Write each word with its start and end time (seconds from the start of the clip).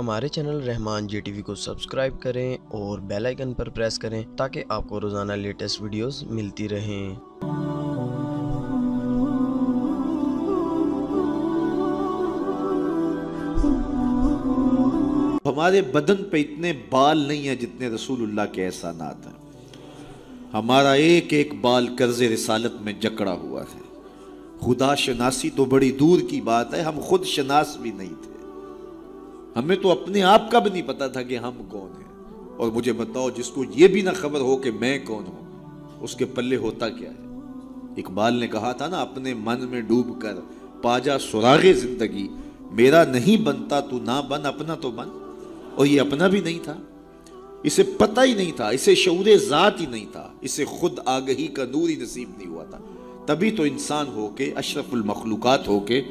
ہمارے 0.00 0.28
چینل 0.28 0.68
رحمان 0.68 1.06
جی 1.06 1.20
T 1.20 1.32
V 1.32 1.42
کو 1.42 1.54
subscribe 1.54 2.20
کریں 2.20 2.56
اور 2.68 2.98
بیل 2.98 3.26
آئیکن 3.26 3.52
پر 3.52 3.68
پریس 3.68 3.98
کریں 3.98 4.22
تاکہ 4.36 4.64
آپ 4.68 4.88
کو 4.88 5.00
روزانہ 5.00 5.32
لیٹسٹ 5.32 5.82
ویڈیوز 5.82 6.22
ملتی 6.22 6.68
رہیں۔ 6.68 7.14
ہمارے 15.46 15.82
بدن 15.82 16.24
پہ 16.30 16.40
اتنے 16.40 16.72
بال 16.90 17.18
نہیں 17.18 17.48
ہیں 17.48 17.56
جتنے 17.56 17.88
رسول 17.88 18.22
اللہ 18.22 18.52
کے 18.52 18.66
احسانات 18.66 19.26
ہیں۔ 19.26 19.52
ہمارا 20.52 20.92
ایک 20.92 21.32
ایک 21.32 21.54
بال 21.60 21.88
قرض 21.98 22.22
رسالت 22.22 22.82
میں 22.82 22.92
جکڑا 22.92 23.32
ہوا 23.32 23.62
ہے۔ 23.62 23.80
خدا 24.60 24.94
شناسی 24.94 25.50
تو 25.50 25.64
بڑی 25.64 25.92
دور 25.92 26.20
کی 26.30 26.40
بات 26.40 26.74
ہے، 26.74 26.82
ہم 26.82 27.00
خود 27.00 27.24
شناس 27.24 27.76
بھی 27.76 27.90
نہیں 27.90 28.22
تھے۔ 28.22 28.29
ہمیں 29.56 29.76
تو 29.76 29.90
اپنے 29.90 30.22
آپ 30.22 30.50
کا 30.50 30.58
بھی 30.58 30.70
نہیں 30.70 30.82
پتا 30.82 31.06
تھا 31.06 31.22
کہ 31.22 31.38
ہم 31.38 31.52
کون 31.68 32.02
ہیں۔ 32.02 32.10
اور 32.56 32.70
مجھے 32.70 32.92
بتاؤ، 32.92 33.30
جس 33.30 33.48
کو 33.48 33.64
یہ 33.74 33.86
بھی 33.86 34.02
نہ 34.02 34.10
خبر 34.16 34.40
ہو 34.40 34.56
کہ 34.56 34.70
میں 34.70 34.98
کون 35.04 35.24
ہوں، 35.26 35.68
اس 36.00 36.16
کے 36.16 36.24
پلے 36.24 36.56
ہوتا 36.56 36.88
کیا 36.88 37.10
ہے؟ 37.10 37.38
اقبال 37.96 38.34
نے 38.34 38.48
کہا 38.48 38.72
تھا 38.72 38.86
نا، 38.86 39.00
اپنے 39.00 39.34
من 39.34 39.68
میں 39.70 39.82
ڈوب 39.82 40.22
کر 40.22 40.34
پاجا 40.82 41.18
سراغ 41.18 41.72
زندگی، 41.74 42.28
میرا 42.72 43.04
نہیں 43.04 43.42
بنتا 43.42 43.80
تو 43.80 43.98
نہ 43.98 44.20
بن، 44.28 44.46
اپنا 44.46 44.74
تو 44.74 44.90
بن۔ 44.90 45.08
اور 45.74 45.86
یہ 45.86 46.00
اپنا 46.00 46.28
بھی 46.28 46.40
نہیں 46.40 46.58
تھا۔ 46.62 46.76
اسے 47.62 47.82
پتہ 47.82 48.20
ہی 48.24 48.34
نہیں 48.34 48.52
تھا، 48.56 48.68
اسے 48.68 48.94
شعور 48.94 49.26
ذات 49.48 49.80
ہی 49.80 49.86
نہیں 49.86 50.06
تھا۔ 50.12 50.32
اسے 50.40 50.64
خود 50.64 50.98
آگہی 51.04 51.46
کا 51.46 51.64
نور 51.64 51.88
ہی 51.88 51.96
نصیب 51.96 52.30
نہیں 52.38 52.48
ہوا 52.48 52.64
تھا۔ 52.64 52.78
تبھی 53.26 53.50
تو 53.50 53.62
انسان 53.62 54.06
ہو 54.08 54.28
کے، 54.28 54.52
اشرف 54.56 54.84
المخلوقات 54.92 55.68
ہو 55.68 55.80
کے 55.80 56.02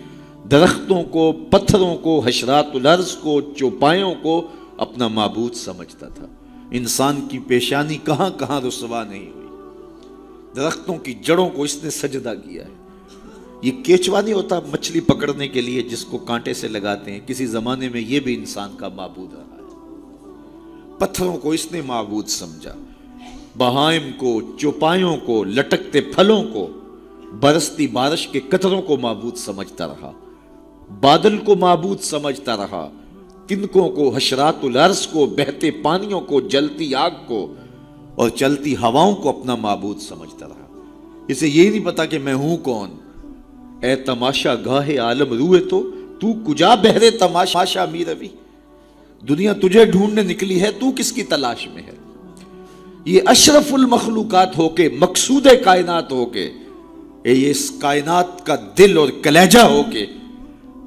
درختوں 0.52 1.04
کو، 1.04 1.32
پتھروں 1.32 1.98
کو، 1.98 2.22
حشرات 2.26 2.66
الارض 2.74 3.16
کو، 3.16 3.42
چوپایوں 3.42 4.14
کو 4.22 4.48
اپنا 4.78 5.08
معبود 5.08 5.54
سمجھتا 5.54 6.10
تھا۔ 6.10 6.26
انسان 6.72 7.28
کی 7.32 7.40
پیشانی 7.40 7.98
کہاں 8.06 8.30
کہاں 8.40 8.62
رسوا 8.62 9.04
نہیں 9.04 9.32
ہوئی۔ 9.32 9.48
درختوں 10.56 10.96
کی 10.96 11.14
جڑوں 11.14 11.50
کو 11.50 11.64
اس 11.64 11.84
نے 11.84 11.90
سجدہ 11.90 12.34
کیا 12.46 12.66
ہے۔ 12.66 12.74
یہ 13.62 13.72
کیچوا 13.84 14.22
نہیں 14.22 14.34
ہوتا 14.34 14.60
مچھلی 14.72 15.00
پکڑنے 15.00 15.48
کے 15.48 15.62
لیے 15.62 15.82
جس 15.82 16.06
کو 16.06 16.18
کانٹے 16.18 16.54
سے 16.54 16.68
لگاتے 16.68 17.12
ہیں۔ 17.12 17.20
کسی 17.28 17.46
زمانے 17.46 17.90
میں 17.90 18.02
یہ 18.02 18.20
بھی 18.20 18.36
انسان 18.36 18.70
کا 18.78 18.88
معبود 18.88 19.34
رہا 19.34 19.44
ہے۔ 19.44 19.62
پتھروں 21.00 21.38
کو 21.38 21.52
اس 21.52 21.72
نے 21.72 21.82
معبود 21.82 22.28
سمجھا۔ 22.28 22.76
بہائم 23.58 24.12
کو، 24.18 24.42
چوپایوں 24.58 25.18
کو، 25.26 25.44
لٹکتے 25.44 26.02
پھلوں 26.02 26.44
کو، 26.54 26.68
برستی 27.40 27.88
بارش 27.88 28.28
کے 28.28 28.40
قطروں 28.40 28.82
کو 28.82 28.98
معبود 28.98 29.36
سمجھتا 29.36 29.88
رہا۔ 29.88 30.12
بادل 30.92 31.38
کو 31.38 31.56
معبود 31.56 32.00
سمجھتا 32.00 32.58
رہا۔ 32.58 32.90
تنکوں 33.48 33.90
کو، 33.90 34.16
حشرات 34.16 34.54
الارض 34.64 35.08
کو، 35.08 35.26
بہتے 35.26 35.72
پانیوں 35.72 36.22
کو، 36.22 36.42
جلتی 36.42 36.96
آگ 36.96 37.12
کو 37.28 37.54
اور 38.16 38.30
چلتی 38.30 38.76
ہواؤں 38.76 39.16
کو 39.16 39.30
اپنا 39.30 39.56
معبود 39.56 40.00
سمجھتا 40.00 40.48
رہا۔ 40.48 40.82
اسے 41.28 41.48
یہ 41.48 41.70
نہیں 41.70 41.86
پتا 41.86 42.06
کہ 42.06 42.20
میں 42.20 42.34
ہوں 42.34 42.58
کون۔ 42.58 42.90
اے 43.82 43.96
تماشا 43.96 44.56
گاہ 44.66 45.00
عالم، 45.00 45.38
روئے 45.38 45.62
تو۔ 45.62 45.92
تو 46.20 46.34
کجا 46.34 46.76
بہرے 46.76 47.12
تماشا 47.12 47.86
می 47.86 48.06
روی 48.06 48.28
دنیا 49.30 49.54
تجھے 49.54 49.86
ڈھونڈنے 49.86 50.22
نکلی 50.22 50.62
ہے، 50.62 50.72
تو 50.72 50.92
کس 50.96 51.12
کی 51.12 51.24
تلاش 51.24 51.68
میں 51.68 51.84
ہے؟ 51.84 51.92
یہ 53.06 53.20
اشرف 53.26 53.74
المخلوقات 53.74 54.58
ہو 54.58 54.70
کے، 54.70 54.90
مقصود 54.90 55.48
کائنات 55.64 56.12
ہو 56.12 56.26
کے۔ 56.26 56.52
یہ 57.26 57.52
اس 57.52 57.72
کائنات 57.82 58.46
کا 58.46 58.56
دل 58.78 58.98
اور 58.98 59.10
کلیجہ 59.24 59.60
ہو 59.60 59.84
کے۔ 59.92 60.06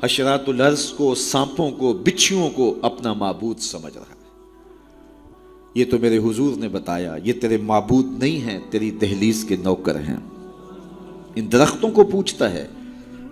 حشرات 0.05 0.49
الارض 0.49 0.85
کو، 0.85 1.15
سانپوں 1.15 1.71
کو، 1.71 1.93
بچھیوں 1.93 2.51
کو 2.51 2.75
اپنا 2.83 3.13
معبود 3.13 3.59
سمجھ 3.59 3.95
رہا 3.95 4.03
ہے۔ 4.03 4.23
یہ 5.75 5.85
تو 5.91 5.99
میرے 5.99 6.19
حضور 6.19 6.57
نے 6.57 6.69
بتایا، 6.69 7.17
یہ 7.25 7.33
تیرے 7.33 7.57
معبود 7.57 8.07
نہیں 8.19 8.41
ہیں، 8.41 8.59
تیری 8.71 8.91
دہلیز 8.91 9.45
کے 9.49 9.57
نوکر 9.65 9.97
ہیں۔ 9.97 10.17
ان 11.37 11.53
درختوں 11.53 11.91
کو 11.91 12.05
پوچھتا 12.05 12.53
ہے، 12.53 12.67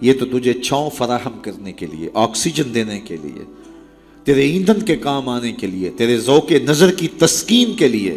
یہ 0.00 0.12
تو 0.21 0.39
تجھے 0.39 0.53
چھاؤں 0.53 0.91
فراہم 0.91 1.39
کرنے 1.43 1.72
کے 1.72 1.87
لیے، 1.87 2.09
آکسیجن 2.15 2.75
دینے 2.75 3.00
کے 3.00 3.16
لیے، 3.22 3.45
تیرے 4.25 4.41
ایندھن 4.41 4.81
کے 4.81 4.97
کام 4.97 5.28
آنے 5.28 5.53
کے 5.53 5.66
لیے، 5.66 5.91
تیرے 5.91 6.19
ذوق 6.19 6.53
نظر 6.53 6.93
کی 6.93 7.09
تسکین 7.19 7.72
کے 7.72 7.89
لیے 7.89 8.16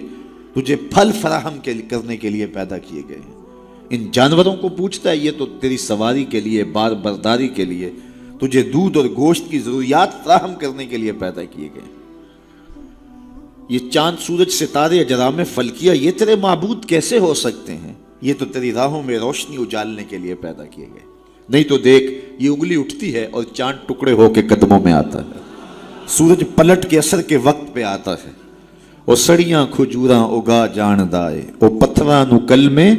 تجھے 0.55 0.75
پھل 0.75 1.11
فراہم 1.21 1.57
کرنے 1.89 2.17
کے 2.17 2.29
لیے 2.29 2.45
پیدا 2.45 2.77
کیے 2.77 3.01
گئے 3.09 3.17
ہیں۔ 3.17 3.35
ان 3.89 4.11
جانوروں 4.11 4.55
کو 4.55 4.69
پوچھتا 4.69 5.11
ہے، 5.11 5.17
یہ 5.17 5.31
تو 5.37 5.45
تیری 5.45 5.77
سواری 5.77 6.25
کے 6.25 6.41
لیے، 6.41 6.63
بار 6.63 6.91
برداری 6.91 7.47
کے 7.47 7.65
لیے 7.65 7.91
تجھے 8.47 8.63
دودھ 8.63 8.97
اور 8.97 9.05
گوشت 9.05 9.49
کی 9.49 9.59
ضروریات 9.59 10.23
فراہم 10.23 10.55
کرنے 10.55 10.85
کے 10.85 10.97
لیے 10.97 11.11
پیدا 11.11 11.43
کیے 11.43 11.69
گئے۔ 11.75 11.93
یہ 13.69 13.79
چاند 13.91 14.17
سورج 14.19 14.49
ستارے 14.49 15.03
جرام 15.03 15.43
فلکیہ، 15.53 15.91
یہ 15.91 16.11
تیرے 16.11 16.35
معبود 16.35 16.85
کیسے 16.85 17.17
ہو 17.17 17.33
سکتے 17.33 17.75
ہیں؟ 17.75 17.93
یہ 18.21 18.33
تو 18.39 18.45
تیری 18.45 18.73
راہوں 18.73 19.03
میں 19.03 19.19
روشنی 19.19 19.57
اجالنے 19.57 20.03
کے 20.03 20.17
لیے 20.17 20.35
پیدا 20.35 20.65
کیے 20.65 20.85
گئے۔ 20.85 21.13
نہیں 21.49 21.63
تو 21.63 21.77
دیکھ، 21.77 22.25
یہ 22.39 22.49
انگلی 22.49 22.79
اٹھتی 22.79 23.15
ہے 23.15 23.27
اور 23.31 23.43
چاند 23.53 23.87
ٹکڑے 23.87 24.11
ہو 24.11 24.29
کے 24.29 24.41
قدموں 24.41 24.79
میں 24.79 24.93
آتا 24.93 25.19
ہے۔ 25.19 25.29
سورج 26.07 26.43
پلٹ 26.55 26.89
کے 26.89 26.97
اثر 26.97 27.21
کے 27.21 27.37
وقت 27.37 27.73
پہ 27.73 27.83
آتا 27.83 28.13
ہے۔ 28.13 28.31
وہ 29.07 29.15
سڑیاں 29.15 29.67
کھجوراں 29.71 30.27
اگا 30.27 30.67
جان 30.67 31.11
دائے 31.11 31.41
وہ 31.61 31.79
پتھراں 31.79 32.25
نو 32.31 32.39
کل 32.39 32.69
میں 32.69 32.95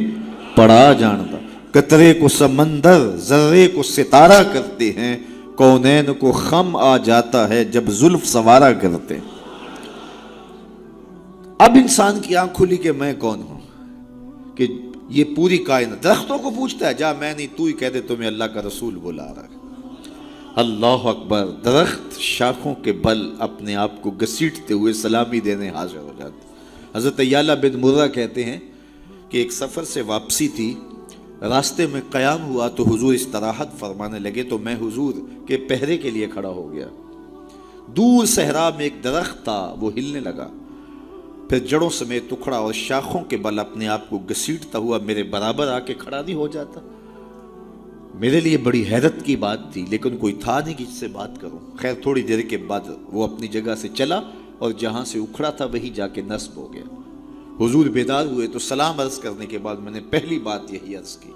پڑا 0.55 0.93
جاندا۔ 0.93 1.37
قطرے 1.71 2.13
کو 2.13 2.27
سمندر، 2.27 3.15
ذرے 3.15 3.67
کو 3.67 3.83
ستارہ 3.83 4.43
کرتے 4.53 4.91
ہیں۔ 4.91 5.17
کونین 5.55 6.13
کو 6.19 6.31
خم 6.31 6.75
آ 6.75 6.97
جاتا 6.97 7.49
ہے 7.49 7.65
جب 7.65 7.83
زلف 7.87 8.27
سوارا 8.27 8.73
کرتے 8.73 9.17
اب 11.59 11.71
انسان 11.75 12.19
کی 12.19 12.35
آنکھ 12.35 12.53
کھلی 12.53 12.77
کہ 12.77 12.91
میں 12.91 13.13
کون 13.19 13.41
ہوں؟ 13.41 13.61
کہ 14.57 14.67
یہ 15.09 15.23
پوری 15.35 15.57
کائنات، 15.57 16.03
درختوں 16.03 16.37
کو 16.37 16.49
پوچھتا 16.49 16.87
ہے، 16.87 16.93
جا 16.93 17.13
میں 17.13 17.33
نہیں، 17.37 17.47
تو 17.57 17.63
ہی 17.63 17.73
کہہ 17.73 17.89
دے، 17.89 18.01
تمہیں 18.01 18.27
اللہ 18.27 18.43
کا 18.43 18.61
رسول 18.61 18.95
بلا 18.95 19.33
رہا 19.35 19.43
ہے۔ 19.43 19.55
اللہ 20.55 20.85
اکبر، 20.85 21.45
درخت 21.65 22.19
شاخوں 22.19 22.75
کے 22.75 22.91
بل 22.91 23.33
اپنے 23.39 23.75
آپ 23.75 24.01
کو 24.01 24.11
گسیٹتے 24.11 24.73
ہوئے 24.73 24.93
سلامی 24.93 25.39
دینے 25.39 25.69
حاضر 25.69 25.97
ہو 25.97 26.11
جاتے۔ 26.17 26.53
حضرت 26.95 27.19
یالہ 27.19 27.51
بن 27.61 27.79
مرہ 27.79 28.07
کہتے 28.07 28.43
ہیں 28.43 28.59
کہ 29.29 29.37
ایک 29.37 29.51
سفر 29.51 29.83
سے 29.83 30.01
واپسی 30.01 30.47
تھی۔ 30.47 30.73
راستے 31.41 31.87
میں 31.87 32.01
قیام 32.11 32.45
ہوا 32.45 32.67
تو 32.67 32.83
حضور 32.83 33.13
استراحت 33.13 33.79
فرمانے 33.79 34.19
لگے، 34.19 34.43
تو 34.43 34.57
میں 34.57 34.75
حضور 34.75 35.13
کے 35.47 35.57
پہرے 35.57 35.97
کے 35.97 36.09
لیے 36.09 36.27
کھڑا 36.27 36.49
ہو 36.49 36.73
گیا۔ 36.73 36.87
دور 37.87 38.25
صحرا 38.25 38.69
میں 38.69 38.83
ایک 38.83 39.03
درخت 39.03 39.43
تھا، 39.43 39.75
وہ 39.79 39.91
ہلنے 39.97 40.19
لگا۔ 40.19 40.47
پھر 41.49 41.59
جڑوں 41.59 41.89
سمیت 41.89 42.29
ٹکڑا 42.29 42.57
اور 42.57 42.73
شاخوں 42.73 43.21
کے 43.21 43.37
بل 43.37 43.59
اپنے 43.59 43.87
آپ 43.87 44.09
کو 44.09 44.19
گسیٹتا 44.31 44.79
ہوا 44.79 44.97
میرے 44.97 45.23
برابر 45.23 45.67
آ 45.67 45.79
کے 45.79 45.93
کھڑا 45.93 46.21
نہیں 46.21 46.35
ہو 46.35 46.47
جاتا۔ 46.47 46.79
میرے 48.15 48.39
لیے 48.39 48.57
بڑی 48.57 48.83
حیرت 48.91 49.13
کی 49.23 49.35
بات 49.35 49.73
تھی، 49.73 49.85
لیکن 49.89 50.17
کوئی 50.17 50.33
تھا 50.33 50.59
نہیں 50.65 50.73
کہ 50.73 50.83
اس 50.83 50.99
سے 50.99 51.07
بات 51.07 51.41
کروں۔ 51.41 51.77
خیر، 51.77 51.93
تھوڑی 52.01 52.21
دیر 52.21 52.39
کے 52.39 52.57
بعد 52.57 52.81
وہ 53.13 53.23
اپنی 53.23 53.47
جگہ 53.47 53.75
سے 53.75 53.87
چلا 53.93 54.21
اور 54.57 54.71
جہاں 54.71 55.05
سے 55.05 55.19
اکھڑا 55.19 55.49
تھا 55.49 55.65
وہی 55.65 55.89
جا 55.89 56.07
کے 56.07 56.21
نصب 56.21 56.55
ہو 56.55 56.73
گیا۔ 56.73 57.01
حضور 57.61 57.85
بیدار 57.85 58.25
ہوئے 58.25 58.47
تو 58.47 58.59
سلام 58.59 58.99
عرض 58.99 59.19
کرنے 59.19 59.45
کے 59.45 59.57
بعد 59.57 59.75
میں 59.75 59.91
نے 59.91 59.99
پہلی 60.09 60.39
بات 60.39 60.73
یہی 60.73 60.95
عرض 60.95 61.17
کی۔ 61.17 61.29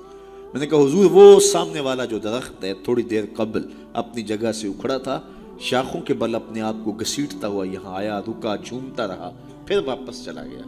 میں 0.54 0.60
نے 0.60 0.68
کہا، 0.68 0.80
حضور، 0.80 1.06
وہ 1.12 1.40
سامنے 1.40 1.80
والا 1.80 2.06
جو 2.06 2.20
درخت 2.20 2.64
ہے، 2.64 2.74
تھوڑی 2.74 3.04
دیر 3.04 3.24
قبل 3.36 3.62
اپنی 3.94 4.24
جگہ 4.24 4.52
سے 4.52 4.68
اکھڑا 4.68 4.98
تھا، 4.98 5.22
شاخوں 5.60 6.02
کے 6.02 6.14
بل 6.14 6.36
اپنے 6.36 6.62
آپ 6.62 6.74
کو 6.84 6.92
گسیٹتا 6.92 7.48
ہوا 7.48 7.66
یہاں 7.68 7.96
آیا، 7.96 8.22
رکا، 8.28 8.56
جھومتا 8.56 9.08
رہا، 9.08 9.32
پھر 9.66 9.80
واپس 9.86 10.26
چلا 10.26 10.44
گیا۔ 10.44 10.62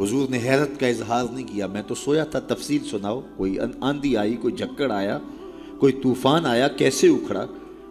حضور 0.00 0.28
نے 0.28 0.38
حیرت 0.38 0.80
کا 0.80 0.86
اظہار 0.86 1.24
نہیں 1.32 1.46
کیا۔ 1.46 1.66
میں 1.66 1.82
تو 1.86 1.94
سویا 1.94 2.24
تھا، 2.24 2.38
تفصیل 2.38 2.84
سناؤ، 2.84 3.20
کوئی 3.36 3.56
آندھی 3.80 4.16
آئی، 4.16 4.36
کوئی 4.36 4.54
جکڑ 4.54 4.90
آیا، 4.90 5.18
کوئی 5.78 5.92
طوفان 5.92 6.46
آیا، 6.46 6.68
کیسے 6.68 7.08
اکھڑا؟ 7.08 7.46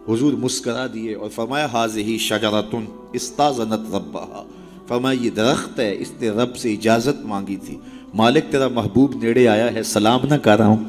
حضور 0.08 0.32
مسکرا 0.32 0.86
دیے 0.94 1.14
اور 1.14 1.28
فرمایا 1.28 1.66
حاضی 1.66 2.18
شجرتن 2.18 2.84
استازنت 3.12 3.94
ربہا 3.94 4.44
فرمایا، 4.88 5.24
یہ 5.24 5.30
درخت 5.30 5.80
ہے، 5.80 5.96
اس 5.98 6.12
نے 6.20 6.28
رب 6.28 6.56
سے 6.56 6.72
اجازت 6.72 7.26
مانگی 7.26 7.56
تھی۔ 7.56 7.78
مالک 8.14 8.44
تیرا 8.50 8.68
محبوب 8.68 9.22
نیڑے 9.22 9.48
آیا 9.48 9.72
ہے، 9.72 9.82
سلام 9.82 10.20
نہ 10.30 10.34
کر 10.34 10.58
رہا 10.58 10.66
ہوں۔ 10.66 10.84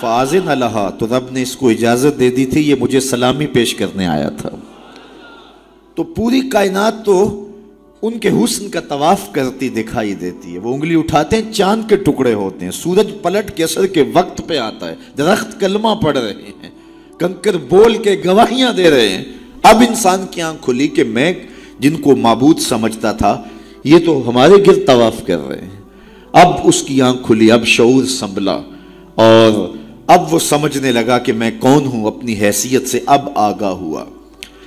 فاضن 0.00 0.58
لہا، 0.58 0.90
تو 0.90 1.06
رب 1.06 1.24
نے 1.30 1.42
اس 1.42 1.56
کو 1.56 1.68
اجازت 1.68 2.20
دے 2.20 2.30
دی 2.30 2.46
تھی، 2.46 2.70
یہ 2.70 2.74
مجھے 2.80 3.00
سلامی 3.00 3.46
پیش 3.46 3.74
کرنے 3.74 4.06
آیا 4.06 4.28
تھا۔ 4.28 4.50
تو 5.94 6.02
پوری 6.02 6.40
کائنات 6.40 7.04
تو 7.04 7.48
ان 8.02 8.18
کے 8.18 8.28
حسن 8.28 8.68
کا 8.68 8.80
طواف 8.80 9.32
کرتی 9.32 9.68
دکھائی 9.68 10.14
دیتی 10.14 10.54
ہے۔ 10.54 10.58
وہ 10.58 10.74
انگلی 10.74 10.94
اٹھاتے 10.94 11.36
ہیں، 11.36 11.52
چاند 11.52 11.88
کے 11.88 11.96
ٹکڑے 11.96 12.34
ہوتے 12.34 12.64
ہیں۔ 12.64 12.72
سورج 12.72 13.06
پلٹ 13.22 13.56
کے 13.56 13.64
اثر 13.64 13.86
کے 13.86 14.04
وقت 14.12 14.42
پہ 14.46 14.58
آتا 14.58 14.88
ہے۔ 14.88 14.94
درخت 15.18 15.60
کلمہ 15.60 15.88
پڑھ 16.02 16.18
رہے 16.18 16.32
ہیں۔ 16.32 16.70
کنکر 17.18 17.56
بول 17.56 18.02
کے 18.02 18.22
گواہیاں 18.26 18.72
دے 18.72 18.90
رہے 18.90 19.08
ہیں۔ 19.08 19.24
اب 19.62 19.76
انسان 19.88 20.26
کی 20.30 20.42
آنکھ 20.42 20.64
کھلی 20.64 20.88
کہ 20.88 21.04
میں 21.04 21.32
جن 21.78 21.96
کو 21.96 22.16
معبود 22.16 22.58
سمجھتا 22.58 23.12
تھا، 23.12 23.42
یہ 23.84 23.98
تو 24.06 24.22
ہمارے 24.26 24.52
گرد 24.66 24.86
طواف 24.86 25.26
کر 25.26 25.48
رہے 25.48 25.60
ہیں۔ 25.60 25.82
اب 26.32 26.52
اس 26.64 26.82
کی 26.82 27.02
آنکھ 27.02 27.26
کھلی، 27.26 27.50
اب 27.50 27.64
شعور 27.64 28.04
سنبھلا 28.04 28.58
اور 29.14 29.76
اب 30.06 30.34
وہ 30.34 30.38
سمجھنے 30.38 30.92
لگا 30.92 31.18
کہ 31.18 31.32
میں 31.32 31.50
کون 31.60 31.86
ہوں 31.86 32.06
اپنی 32.06 32.34
حیثیت 32.34 32.88
سے 32.88 33.00
اب 33.06 33.28
آگاہ 33.34 33.72
ہوا۔ 33.72 34.04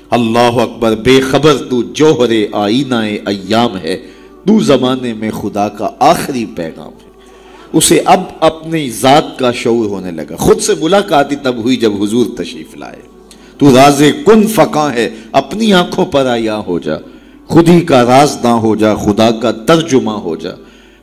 اللہ 0.10 0.62
اکبر، 0.62 0.96
بے 0.96 1.22
خبر 1.22 1.58
تو 1.70 1.84
جوہر 1.84 2.30
آئینہ 2.52 2.96
ایام 2.96 3.78
ہے۔ 3.78 4.08
تو 4.40 4.60
زمانے 4.60 5.14
میں 5.14 5.32
خدا 5.32 5.70
کا 5.70 5.90
آخری 6.00 6.46
پیغام 6.46 6.88
ہے۔ 6.88 7.12
اسے 7.74 8.02
اب 8.06 8.22
اپنی 8.40 8.90
ذات 8.90 9.40
کا 9.40 9.52
شعور 9.52 9.86
ہونے 9.86 10.12
لگا۔ 10.12 10.36
خود 10.36 10.60
سے 10.60 10.74
ملاقاتی 10.82 11.36
تب 11.36 11.58
ہوئی 11.58 11.78
جب 11.78 12.04
حضور 12.04 12.26
تشریف 12.38 12.78
لائے۔ 12.78 13.19
تو 13.60 13.76
راز 13.76 14.04
کن 14.26 14.48
فقاں 14.48 14.94
ہے، 14.94 15.10
اپنی 15.32 15.74
آنکھوں 15.74 16.06
پر 16.06 16.26
آیا 16.26 16.58
ہو 16.58 16.80
جا۔ 16.80 16.96
خود 17.48 17.70
ہی 17.70 17.82
کا 17.82 18.06
راز 18.06 18.38
نہ 18.44 18.48
ہو 18.48 18.76
جا، 18.76 18.96
خدا 18.96 19.32
کا 19.32 19.52
ترجمہ 19.52 20.12
ہو 20.12 20.36
جا۔ 20.36 20.50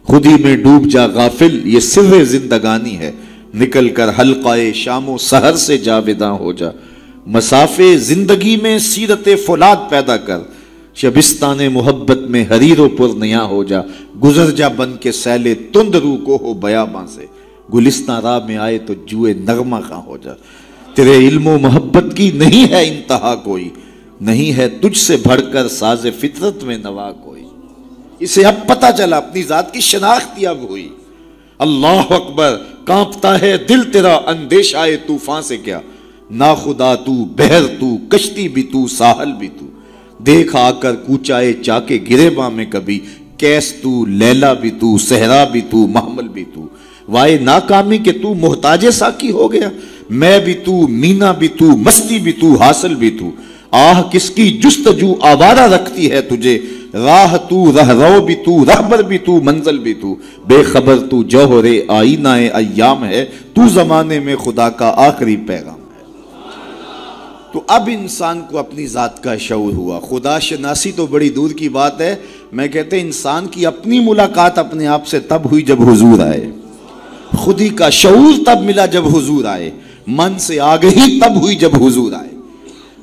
خود 0.02 0.26
ہی 0.26 0.42
میں 0.42 0.56
ڈوب 0.56 0.90
جا 0.90 1.06
غافل، 1.06 1.60
یہ 1.64 1.80
سر 1.80 2.24
زندگانی 2.24 2.98
ہے۔ 2.98 3.12
نکل 3.54 3.88
کر 3.88 4.08
حلقہ 4.18 4.72
شام 4.74 5.08
و 5.08 5.18
سحر 5.18 5.54
سے 5.54 5.78
جاویداں 5.78 6.32
ہو 6.32 6.52
جا۔ 6.52 6.68
مسافے 7.26 7.98
زندگی 7.98 8.56
میں 8.56 8.78
سیرت 8.78 9.28
فولاد 9.46 9.76
پیدا 9.88 10.16
کر۔ 10.16 10.38
شبستان 10.94 11.58
محبت 11.72 12.18
میں 12.18 12.44
حریر 12.50 12.80
و 12.80 12.88
پر 12.88 13.08
نیا 13.08 13.44
ہو 13.44 13.64
جا۔ 13.64 13.80
گزر 14.24 14.50
جا 14.50 14.68
بن 14.68 14.92
کے 15.00 15.12
سیلے 15.12 15.54
تند 15.54 15.94
رو 15.94 16.16
کو 16.16 16.36
ہو 16.40 16.54
بیاباں 16.54 17.06
سے۔ 17.06 17.26
گلستان 17.74 18.22
راہ 18.22 18.46
میں 18.46 18.56
آئے 18.56 18.78
تو 18.78 18.94
جوئے 19.06 19.34
نغمہ 19.34 19.76
کہاں 19.88 20.02
ہو 20.06 20.16
جا۔ 20.16 20.32
تیرے 20.96 21.16
علم 21.16 21.46
و 21.46 21.58
محبت 21.58 22.16
کی 22.16 22.30
نہیں 22.30 22.72
ہے 22.72 22.88
انتہا 22.88 23.34
کوئی، 23.34 23.68
نہیں 24.20 24.56
ہے 24.56 24.68
تجھ 24.68 24.98
سے 24.98 25.16
بڑھ 25.16 25.40
کر 25.52 25.68
ساز 25.68 26.06
فطرت 26.20 26.64
میں 26.64 26.78
نوا 26.78 27.12
کوئی۔ 27.12 27.44
اسے 28.18 28.44
اب 28.44 28.54
پتا 28.66 28.92
چلا، 28.92 29.16
اپنی 29.16 29.42
ذات 29.42 29.74
کی 29.74 29.80
شناختی 29.80 30.46
اب 30.46 30.62
ہوئی۔ 30.62 30.88
اللہ 31.58 32.12
اکبر، 32.12 32.56
کانپتا 32.84 33.40
ہے 33.40 33.56
دل 33.68 33.82
تیرا، 33.92 34.14
اندیش 34.14 34.74
آئے 34.74 34.96
طوفان 34.96 35.42
سے 35.42 35.56
کیا۔ 35.56 35.80
نا 36.30 36.54
خدا 36.54 36.94
تو، 36.94 37.12
بہر 37.12 37.66
تو، 37.80 37.96
کشتی 38.08 38.48
بھی 38.48 38.62
تو، 38.62 38.86
ساحل 38.86 39.32
بھی 39.32 39.48
تو۔ 39.48 39.66
دیکھ 40.22 40.56
آ 40.56 40.70
کر 40.70 40.96
کوچائے 40.96 41.52
چاکے 41.52 41.98
گرے 42.10 42.30
باں 42.30 42.50
میں 42.50 42.66
کبھی۔ 42.70 43.00
کیس 43.38 43.74
تو، 43.82 44.06
لیلا 44.06 44.52
بھی 44.52 44.70
تو، 44.70 44.98
صحرا 44.98 45.44
بھی 45.44 45.60
تو، 45.60 45.86
محمل 45.86 46.28
بھی 46.28 46.44
تو۔ 46.54 46.66
وائے 47.08 47.38
ناکامی 47.38 47.98
کہ 47.98 48.12
تو، 48.22 48.34
محتاج 48.34 48.90
ساکی 48.90 49.30
ہو 49.30 49.52
گیا۔ 49.52 49.70
میں 50.10 50.38
بھی 50.38 50.54
تو، 50.54 50.88
مینا 50.88 51.32
بھی 51.32 51.48
تو، 51.48 51.64
مستی 51.64 52.18
بھی 52.18 52.32
تو، 52.32 52.54
حاصل 52.54 52.94
بھی 52.94 53.10
تو. 53.10 53.30
آہ، 53.70 54.02
کس 54.02 54.30
کی 54.30 54.60
جستجو 54.64 55.14
آوارہ 55.20 55.72
رکھتی 55.72 56.10
ہے 56.10 56.22
تجھے؟ 56.22 56.58
راہ 56.94 57.36
تو 57.36 57.76
رہ 57.76 57.90
رو 57.90 58.20
بھی 58.20 58.34
تو، 58.34 58.64
رہبر 58.64 59.02
بھی 59.02 59.18
تو، 59.18 59.40
منزل 59.40 59.78
بھی 59.78 59.94
تو. 59.94 60.14
بے 60.46 60.62
خبر 60.62 60.96
تو، 61.10 61.22
جوہر 61.22 61.64
آئینہ 61.88 62.28
ایام 62.28 63.04
ہے. 63.04 63.24
تو 63.54 63.68
زمانے 63.68 64.20
میں 64.20 64.36
خدا 64.36 64.70
کا 64.70 64.94
آخری 64.96 65.36
پیغام 65.36 65.74
ہے. 65.74 66.02
تو 67.52 67.62
اب 67.66 67.88
انسان 67.92 68.40
کو 68.50 68.58
اپنی 68.58 68.86
ذات 68.86 69.22
کا 69.22 69.36
شعور 69.36 69.72
ہوا. 69.72 70.00
خدا 70.00 70.38
شناسی 70.38 70.92
تو 70.92 71.06
بڑی 71.06 71.30
دور 71.30 71.50
کی 71.50 71.68
بات 71.68 72.00
ہے. 72.00 72.16
میں 72.52 72.68
کہتے 72.68 73.00
انسان 73.00 73.46
کی 73.46 73.66
اپنی 73.66 74.00
ملاقات 74.00 74.58
اپنے 74.58 74.86
آپ 74.86 75.06
سے 75.06 75.18
تب 75.20 75.40
ہوئی 75.50 75.62
جب 75.62 75.90
حضور 75.90 76.18
آئے. 76.18 76.50
خودی 77.36 77.68
کا 77.68 77.90
شعور 77.90 78.46
تب 78.46 78.62
ملا 78.62 78.86
جب 78.86 79.16
حضور 79.16 79.44
آئے. 79.44 79.70
من 80.06 80.38
سے 80.38 80.60
آگہی 80.60 81.20
تب 81.20 81.40
ہوئی 81.40 81.56
جب 81.56 81.84
حضور 81.84 82.12
آئے۔ 82.12 82.28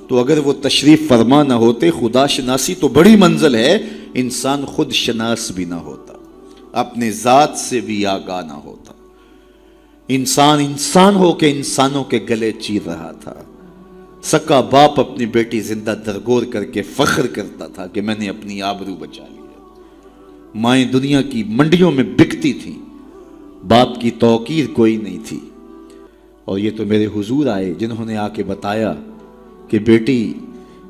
تو 0.08 0.20
اگر 0.20 0.38
وہ 0.38 0.54
تشریف 0.62 1.08
فرما 1.08 1.44
نہ 1.44 1.54
ہوتے، 1.54 1.92
خدا 1.92 2.28
شناسی 2.28 2.76
تو 2.76 2.88
بڑی 2.88 3.16
منزل 3.16 3.56
ہے، 3.56 3.80
انسان 4.14 4.66
خود 4.66 4.92
شناس 4.92 5.52
بھی 5.52 5.66
نہ 5.66 5.76
ہوتا، 5.76 6.14
اپنے 6.74 7.12
ذات 7.12 7.58
سے 7.58 7.80
بھی 7.80 8.06
آگاہ 8.06 8.42
نہ 8.42 8.54
ہوتا۔ 8.54 8.94
انسان 10.08 10.60
انسان 10.60 11.16
ہو 11.16 11.34
کے 11.34 11.52
انسانوں 11.52 12.04
کے 12.04 12.20
گلے 12.30 12.52
چیر 12.52 12.88
رہا 12.88 13.12
تھا۔ 13.12 13.34
سکا 14.24 14.62
باپ 14.62 15.00
اپنی 15.00 15.26
بیٹی 15.26 15.60
زندہ 15.60 15.96
درگور 16.06 16.44
کر 16.44 16.66
کے 16.66 16.82
فخر 16.82 17.28
کرتا 17.28 17.68
تھا 17.68 17.88
کہ 17.88 18.02
میں 18.02 18.16
نے 18.20 18.30
اپنی 18.30 18.62
آبرو 18.62 18.96
بچا 18.96 19.24
لیا 19.32 19.80
مائیں 20.56 20.86
دنیا 20.86 21.22
کی 21.22 21.44
منڈیوں 21.44 21.92
میں 21.92 22.04
بکتی 22.04 22.54
تھی 22.54 22.80
باپ 23.68 24.02
کی 24.02 24.12
توقیر 24.12 24.66
کوئی 24.74 24.98
نہیں 24.98 25.20
تھی۔ 25.26 25.40
اور 26.46 26.58
یہ 26.58 26.70
تو 26.78 26.86
میرے 26.86 27.06
حضور 27.06 27.46
آئے 27.46 27.74
جنہوں 27.74 28.06
نے 28.06 28.18
آ 28.18 28.28
کے 28.28 28.44
بتایا 28.44 28.94
کہ 29.68 29.80
بیٹی 29.80 30.34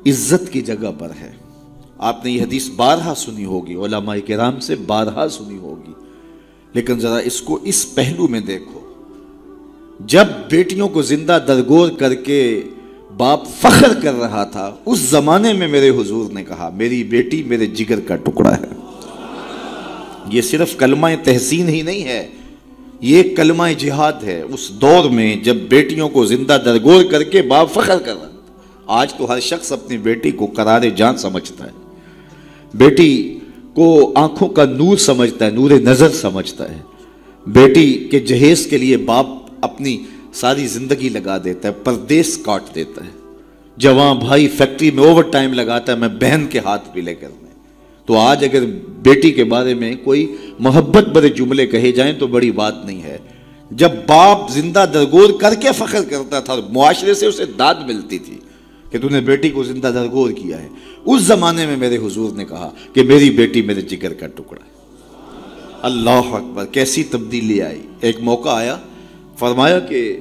عزت 0.06 0.52
کی 0.52 0.60
جگہ 0.60 0.92
پر 0.98 1.10
ہے۔ 1.20 1.32
آپ 1.98 2.24
نے 2.24 2.30
یہ 2.30 2.42
حدیث 2.42 2.70
بارہا 2.76 3.14
سنی 3.16 3.44
ہوگی، 3.44 3.74
علماء 3.74 4.16
کرام 4.26 4.60
سے 4.60 4.74
بارہا 4.74 5.28
سنی 5.28 5.58
ہوگی۔ 5.58 5.92
لیکن 6.72 7.00
ذرا 7.00 7.16
اس 7.16 7.42
کو 7.42 7.58
اس 7.62 7.94
پہلو 7.94 8.28
میں 8.28 8.40
دیکھو۔ 8.40 8.80
جب 10.00 10.24
بیٹیوں 10.50 10.88
کو 10.88 11.02
زندہ 11.02 11.38
درگور 11.48 11.88
کر 11.90 12.14
کے 12.14 12.62
باپ 13.16 13.46
فخر 13.46 14.00
کر 14.02 14.14
رہا 14.14 14.44
تھا، 14.44 14.74
اس 14.86 14.98
زمانے 14.98 15.52
میں 15.52 15.68
میرے 15.68 15.90
حضور 15.90 16.32
نے 16.32 16.44
کہا، 16.44 16.70
میری 16.74 17.04
بیٹی 17.04 17.42
میرے 17.42 17.66
جگر 17.66 18.00
کا 18.00 18.16
ٹکڑا 18.16 18.56
ہے۔ 18.56 18.66
یہ 20.28 20.42
صرف 20.42 20.76
کلمہ 20.76 21.08
تحسین 21.24 21.68
ہی 21.68 21.82
نہیں 21.82 22.04
ہے 22.04 22.28
یہ 23.04 23.22
کلمہ 23.36 23.62
جہاد 23.78 24.12
ہے، 24.24 24.42
اس 24.42 24.70
دور 24.70 25.10
میں 25.10 25.36
جب 25.36 25.56
بیٹیوں 25.56 26.08
کو 26.08 26.24
زندہ 26.24 26.58
درگور 26.64 27.04
کر 27.04 27.22
کے 27.22 27.42
باپ 27.42 27.72
فخر 27.72 27.98
کر 27.98 28.14
رہا 28.14 28.28
تھا 28.28 28.54
آج 28.86 29.14
تو 29.14 29.32
ہر 29.32 29.40
شخص 29.40 29.72
اپنی 29.72 29.98
بیٹی 29.98 30.30
کو 30.30 30.46
قرار 30.46 30.82
جان 30.96 31.16
سمجھتا 31.16 31.64
ہے۔ 31.64 31.70
بیٹی 32.74 33.38
کو 33.74 34.12
آنکھوں 34.14 34.48
کا 34.48 34.64
نور 34.64 34.96
سمجھتا 34.96 35.46
ہے، 35.46 35.50
نور 35.50 35.70
نظر 35.70 36.08
سمجھتا 36.08 36.70
ہے۔ 36.70 36.78
بیٹی 37.46 38.08
کے 38.10 38.20
جہیز 38.20 38.66
کے 38.66 38.78
لیے 38.78 38.96
باپ 38.96 39.26
اپنی 39.60 39.98
ساری 40.32 40.66
زندگی 40.66 41.08
لگا 41.08 41.38
دیتا 41.44 41.68
ہے، 41.68 41.72
پردیس 41.84 42.38
کاٹ 42.38 42.74
دیتا 42.74 43.04
ہے۔ 43.04 43.32
جوان 43.76 44.16
بھائی 44.16 44.48
فیکٹری 44.48 44.90
میں 44.90 45.04
اوور 45.04 45.22
ٹائم 45.22 45.52
لگاتا 45.52 45.92
ہے، 45.92 45.98
میں 45.98 46.08
بہن 46.08 46.46
کے 46.50 46.58
ہاتھ 46.58 46.88
بھی 46.92 47.00
لے 47.00 47.14
کر 47.14 47.28
تو 48.06 48.18
آج 48.18 48.44
اگر 48.44 48.64
بیٹی 49.02 49.30
کے 49.30 49.44
بارے 49.44 49.74
میں 49.74 49.94
کوئی 50.04 50.36
محبت 50.58 51.04
برے 51.04 51.28
جملے 51.28 51.66
کہے 51.66 51.92
جائیں 51.92 52.12
تو 52.12 52.26
بڑی 52.26 52.50
بات 52.50 52.74
نہیں 52.84 53.02
ہے۔ 53.02 53.18
جب 53.70 53.90
باپ 54.06 54.50
زندہ 54.50 54.84
درگور 54.94 55.40
کر 55.40 55.54
کے 55.54 55.68
فخر 55.76 56.04
کرتا 56.04 56.40
تھا 56.40 56.52
اور 56.52 56.62
معاشرے 56.72 57.14
سے 57.14 57.26
اسے 57.26 57.44
داد 57.58 57.74
ملتی 57.86 58.18
تھی 58.18 58.38
کہ 58.90 58.98
تو 58.98 59.08
نے 59.08 59.20
بیٹی 59.20 59.50
کو 59.50 59.64
زندہ 59.64 59.86
درگور 59.86 60.30
کیا 60.30 60.62
ہے۔ 60.62 60.68
اس 61.04 61.22
زمانے 61.22 61.66
میں 61.66 61.76
میرے 61.76 61.96
حضور 61.96 62.32
نے 62.32 62.44
کہا 62.44 62.70
کہ 62.92 63.02
میری 63.02 63.30
بیٹی 63.30 63.62
میرے 63.62 63.80
جگر 63.80 64.12
کا 64.12 64.26
ٹکڑا 64.26 64.66
ہے۔ 64.66 64.74
اللہ 65.82 66.10
اکبر، 66.10 66.64
کیسی 66.64 67.04
تبدیلی 67.04 67.62
آئی۔ 67.62 67.82
ایک 68.00 68.20
موقع 68.20 68.48
آیا، 68.48 68.76
فرمایا 69.38 69.78
کہ 69.78 70.18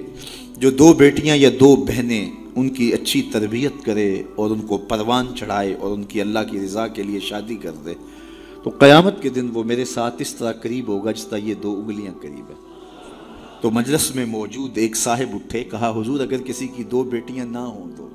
جو 0.58 0.72
دو 0.72 0.94
بیٹیاں 0.94 1.36
یا 1.36 1.50
دو 1.60 1.76
بہنیں 1.76 2.32
ان 2.56 2.70
کی 2.70 2.94
اچھی 2.94 3.22
تربیت 3.22 3.86
کرے 3.86 4.24
اور 4.36 4.52
ان 4.52 4.62
کو 4.62 4.78
پروان 4.78 5.26
چڑھائے 5.36 5.74
اور 5.74 5.92
ان 5.92 6.04
کی 6.04 6.22
اللہ 6.22 6.40
کی 6.52 6.60
رضا 6.60 6.88
کے 6.88 7.04
لیے 7.04 7.20
شادی 7.20 7.56
کر 7.56 7.72
دے۔ 7.86 7.94
تو 8.64 8.70
قیامت 8.70 9.22
کے 9.22 9.30
دن 9.30 9.50
وہ 9.54 9.64
میرے 9.64 9.86
ساتھ 9.86 10.16
اس 10.20 10.36
طرح 10.36 10.52
قریب 10.52 10.88
ہوگا 10.88 11.12
جس 11.12 11.28
طرح 11.28 11.38
یہ 11.38 11.54
دو 11.54 11.80
انگلیاں 11.80 12.14
قریب 12.22 12.50
ہیں۔ 12.50 12.74
تو 13.62 13.70
مجلس 13.70 14.16
میں 14.16 14.26
موجود 14.26 14.78
ایک 14.78 14.96
صاحب 14.96 15.36
اٹھے، 15.36 15.64
کہا، 15.64 16.02
حضور، 16.02 16.20
اگر 16.20 16.42
کسی 16.42 16.68
کی 16.68 16.84
دو 16.84 17.04
بیٹیاں 17.04 17.46
نہ 17.46 17.58
ہوں 17.58 17.92
تو؟ 17.98 18.10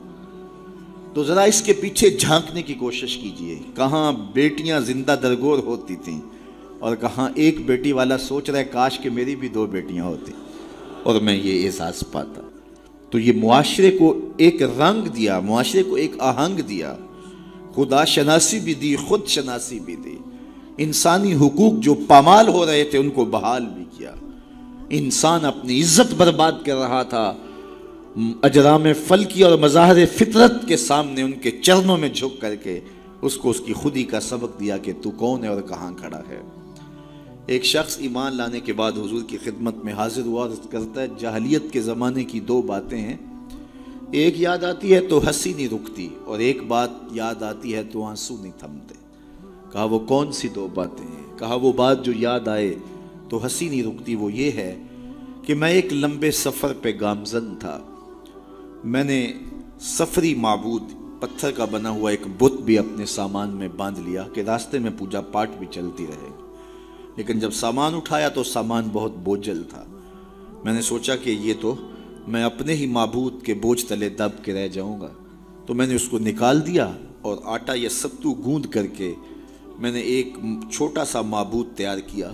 تو 1.14 1.24
ذرا 1.24 1.42
اس 1.42 1.62
کے 1.62 1.72
پیچھے 1.72 2.10
جھانکنے 2.10 2.62
کی 2.62 2.74
کوشش 2.74 3.16
کیجیے۔ 3.16 3.58
کہاں 3.76 4.12
بیٹیاں 4.32 4.80
زندہ 4.80 5.16
درگور 5.22 5.58
ہوتی 5.58 5.96
تھیں 5.96 6.20
اور 6.78 6.96
کہاں 6.96 7.28
ایک 7.34 7.66
بیٹی 7.66 7.92
والا 7.92 8.18
سوچ 8.18 8.50
رہا 8.50 8.58
ہے، 8.58 8.64
کاش 8.64 8.98
کہ 8.98 9.10
میری 9.10 9.36
بھی 9.36 9.48
دو 9.48 9.66
بیٹیاں 9.66 10.04
ہوتی 10.04 10.32
اور 11.02 11.20
میں 11.20 11.36
یہ 11.36 11.66
احساس 11.66 12.04
پاتا 12.12 12.40
تو 13.10 13.18
یہ 13.18 13.32
معاشرے 13.32 13.90
کو 13.90 14.20
ایک 14.36 14.62
رنگ 14.62 15.08
دیا، 15.08 15.40
معاشرے 15.40 15.82
کو 15.82 15.94
ایک 15.94 16.12
آہنگ 16.18 16.60
دیا۔ 16.60 16.96
خدا 17.74 18.04
شناسی 18.04 18.58
بھی 18.58 18.74
دی، 18.74 18.96
خود 18.96 19.26
شناسی 19.26 19.80
بھی 19.80 19.96
دی۔ 19.96 20.16
انسانی 20.78 21.34
حقوق 21.34 21.72
جو 21.78 21.94
پامال 22.06 22.48
ہو 22.48 22.66
رہے 22.66 22.84
تھے، 22.84 22.98
ان 22.98 23.10
کو 23.10 23.24
بحال 23.24 23.66
بھی 23.66 23.84
کیا۔ 23.96 24.12
انسان 24.90 25.44
اپنی 25.44 25.80
عزت 25.80 26.14
برباد 26.14 26.52
کر 26.64 26.74
رہا 26.74 27.02
تھا۔ 27.02 27.34
اجرام 28.42 28.84
فلکی 29.06 29.42
اور 29.42 29.58
مظاہر 29.58 30.06
فطرت 30.06 30.68
کے 30.68 30.76
سامنے 30.76 31.22
ان 31.22 31.32
کے 31.32 31.50
چرنوں 31.50 31.96
میں 31.96 32.08
جھک 32.08 32.40
کر 32.40 32.54
کے 32.54 32.80
اس 33.22 33.36
کو 33.36 33.50
اس 33.50 33.60
کی 33.60 33.72
خودی 33.72 34.04
کا 34.04 34.20
سبق 34.20 34.60
دیا 34.60 34.76
کہ 34.76 34.92
تو 35.02 35.10
کون 35.10 35.44
ہے 35.44 35.48
اور 35.48 35.62
کہاں 35.62 35.92
کھڑا 35.92 36.18
ہے۔ 36.18 36.40
ایک 37.48 37.64
شخص 37.64 37.96
ایمان 37.98 38.36
لانے 38.36 38.60
کے 38.60 38.72
بعد 38.72 38.92
حضور 38.92 39.22
کی 39.28 39.38
خدمت 39.38 39.74
میں 39.84 39.92
حاضر 39.92 40.22
ہوا 40.22 40.48
کرتا 40.70 41.00
ہے 41.02 41.06
جہلیت 41.18 41.70
کے 41.72 41.80
زمانے 41.80 42.24
کی 42.24 42.40
دو 42.40 42.62
باتیں 42.62 42.98
ہیں۔ 43.00 43.16
ایک 44.12 44.40
یاد 44.40 44.64
آتی 44.64 44.94
ہے 44.94 45.00
تو 45.00 45.20
ہنسی 45.28 45.52
نہیں 45.52 45.68
رکتی، 45.68 46.08
اور 46.24 46.38
ایک 46.38 46.62
بات 46.62 46.90
یاد 47.12 47.42
آتی 47.42 47.74
ہے 47.74 47.82
تو 47.82 48.04
آنسو 48.04 48.36
نہیں 48.40 48.52
تھمتے۔ 48.58 48.94
کہا، 49.72 49.84
وہ 49.84 49.98
کون 49.98 50.32
سی 50.32 50.48
دو 50.48 50.68
باتیں 50.74 51.06
ہیں؟ 51.06 51.38
کہا، 51.38 51.54
وہ 51.54 51.72
بات 51.72 52.04
جو 52.04 52.12
یاد 52.16 52.48
آئے 52.48 52.74
تو 53.28 53.42
ہنسی 53.44 53.68
نہیں 53.68 53.82
رکتی، 53.82 54.14
وہ 54.14 54.32
یہ 54.32 54.50
ہے 54.50 54.82
کہ 55.42 55.54
میں 55.54 55.70
ایک 55.70 55.92
لمبے 55.92 56.30
سفر 56.30 56.72
پہ 56.82 56.92
گامزن 57.00 57.54
تھا۔ 57.60 57.78
میں 58.84 59.04
نے 59.04 59.32
سفری 59.80 60.34
معبود، 60.34 60.82
پتھر 61.20 61.50
کا 61.50 61.64
بنا 61.64 61.90
ہوا 61.90 62.10
ایک 62.10 62.26
بت 62.38 62.60
بھی 62.60 62.78
اپنے 62.78 63.06
سامان 63.06 63.56
میں 63.56 63.68
باندھ 63.76 64.00
لیا 64.00 64.24
کہ 64.34 64.40
راستے 64.40 64.78
میں 64.78 64.90
پوجا 64.98 65.20
پاٹ 65.20 65.50
بھی 65.58 65.66
چلتی 65.70 66.06
رہے۔ 66.06 66.47
لیکن 67.18 67.38
جب 67.38 67.50
سامان 67.50 67.94
اٹھایا 67.94 68.28
تو 68.28 68.44
سامان 68.44 68.88
بہت 68.92 69.12
بوجھل 69.16 69.62
تھا۔ 69.62 69.84
میں 70.64 70.72
نے 70.72 70.82
سوچا 70.82 71.16
کہ 71.16 71.30
یہ 71.30 71.54
تو 71.60 71.74
میں 72.28 72.44
اپنے 72.44 72.74
ہی 72.74 72.86
معبود 72.86 73.42
کے 73.42 73.54
بوجھ 73.54 73.86
تلے 73.86 74.08
دب 74.08 74.44
کے 74.44 74.52
رہ 74.52 74.68
جاؤں 74.68 75.00
گا۔ 75.00 75.08
تو 75.66 75.74
میں 75.74 75.86
نے 75.86 75.94
اس 75.94 76.08
کو 76.08 76.18
نکال 76.18 76.66
دیا 76.66 76.92
اور 77.22 77.36
آٹا 77.44 77.72
یا 77.76 77.88
ستو 77.88 78.32
گوند 78.32 78.66
کر 78.66 78.86
کے 78.86 79.14
میں 79.78 79.92
نے 79.92 80.00
ایک 80.00 80.36
چھوٹا 80.72 81.04
سا 81.04 81.22
معبود 81.22 81.66
تیار 81.76 81.98
کیا 81.98 82.32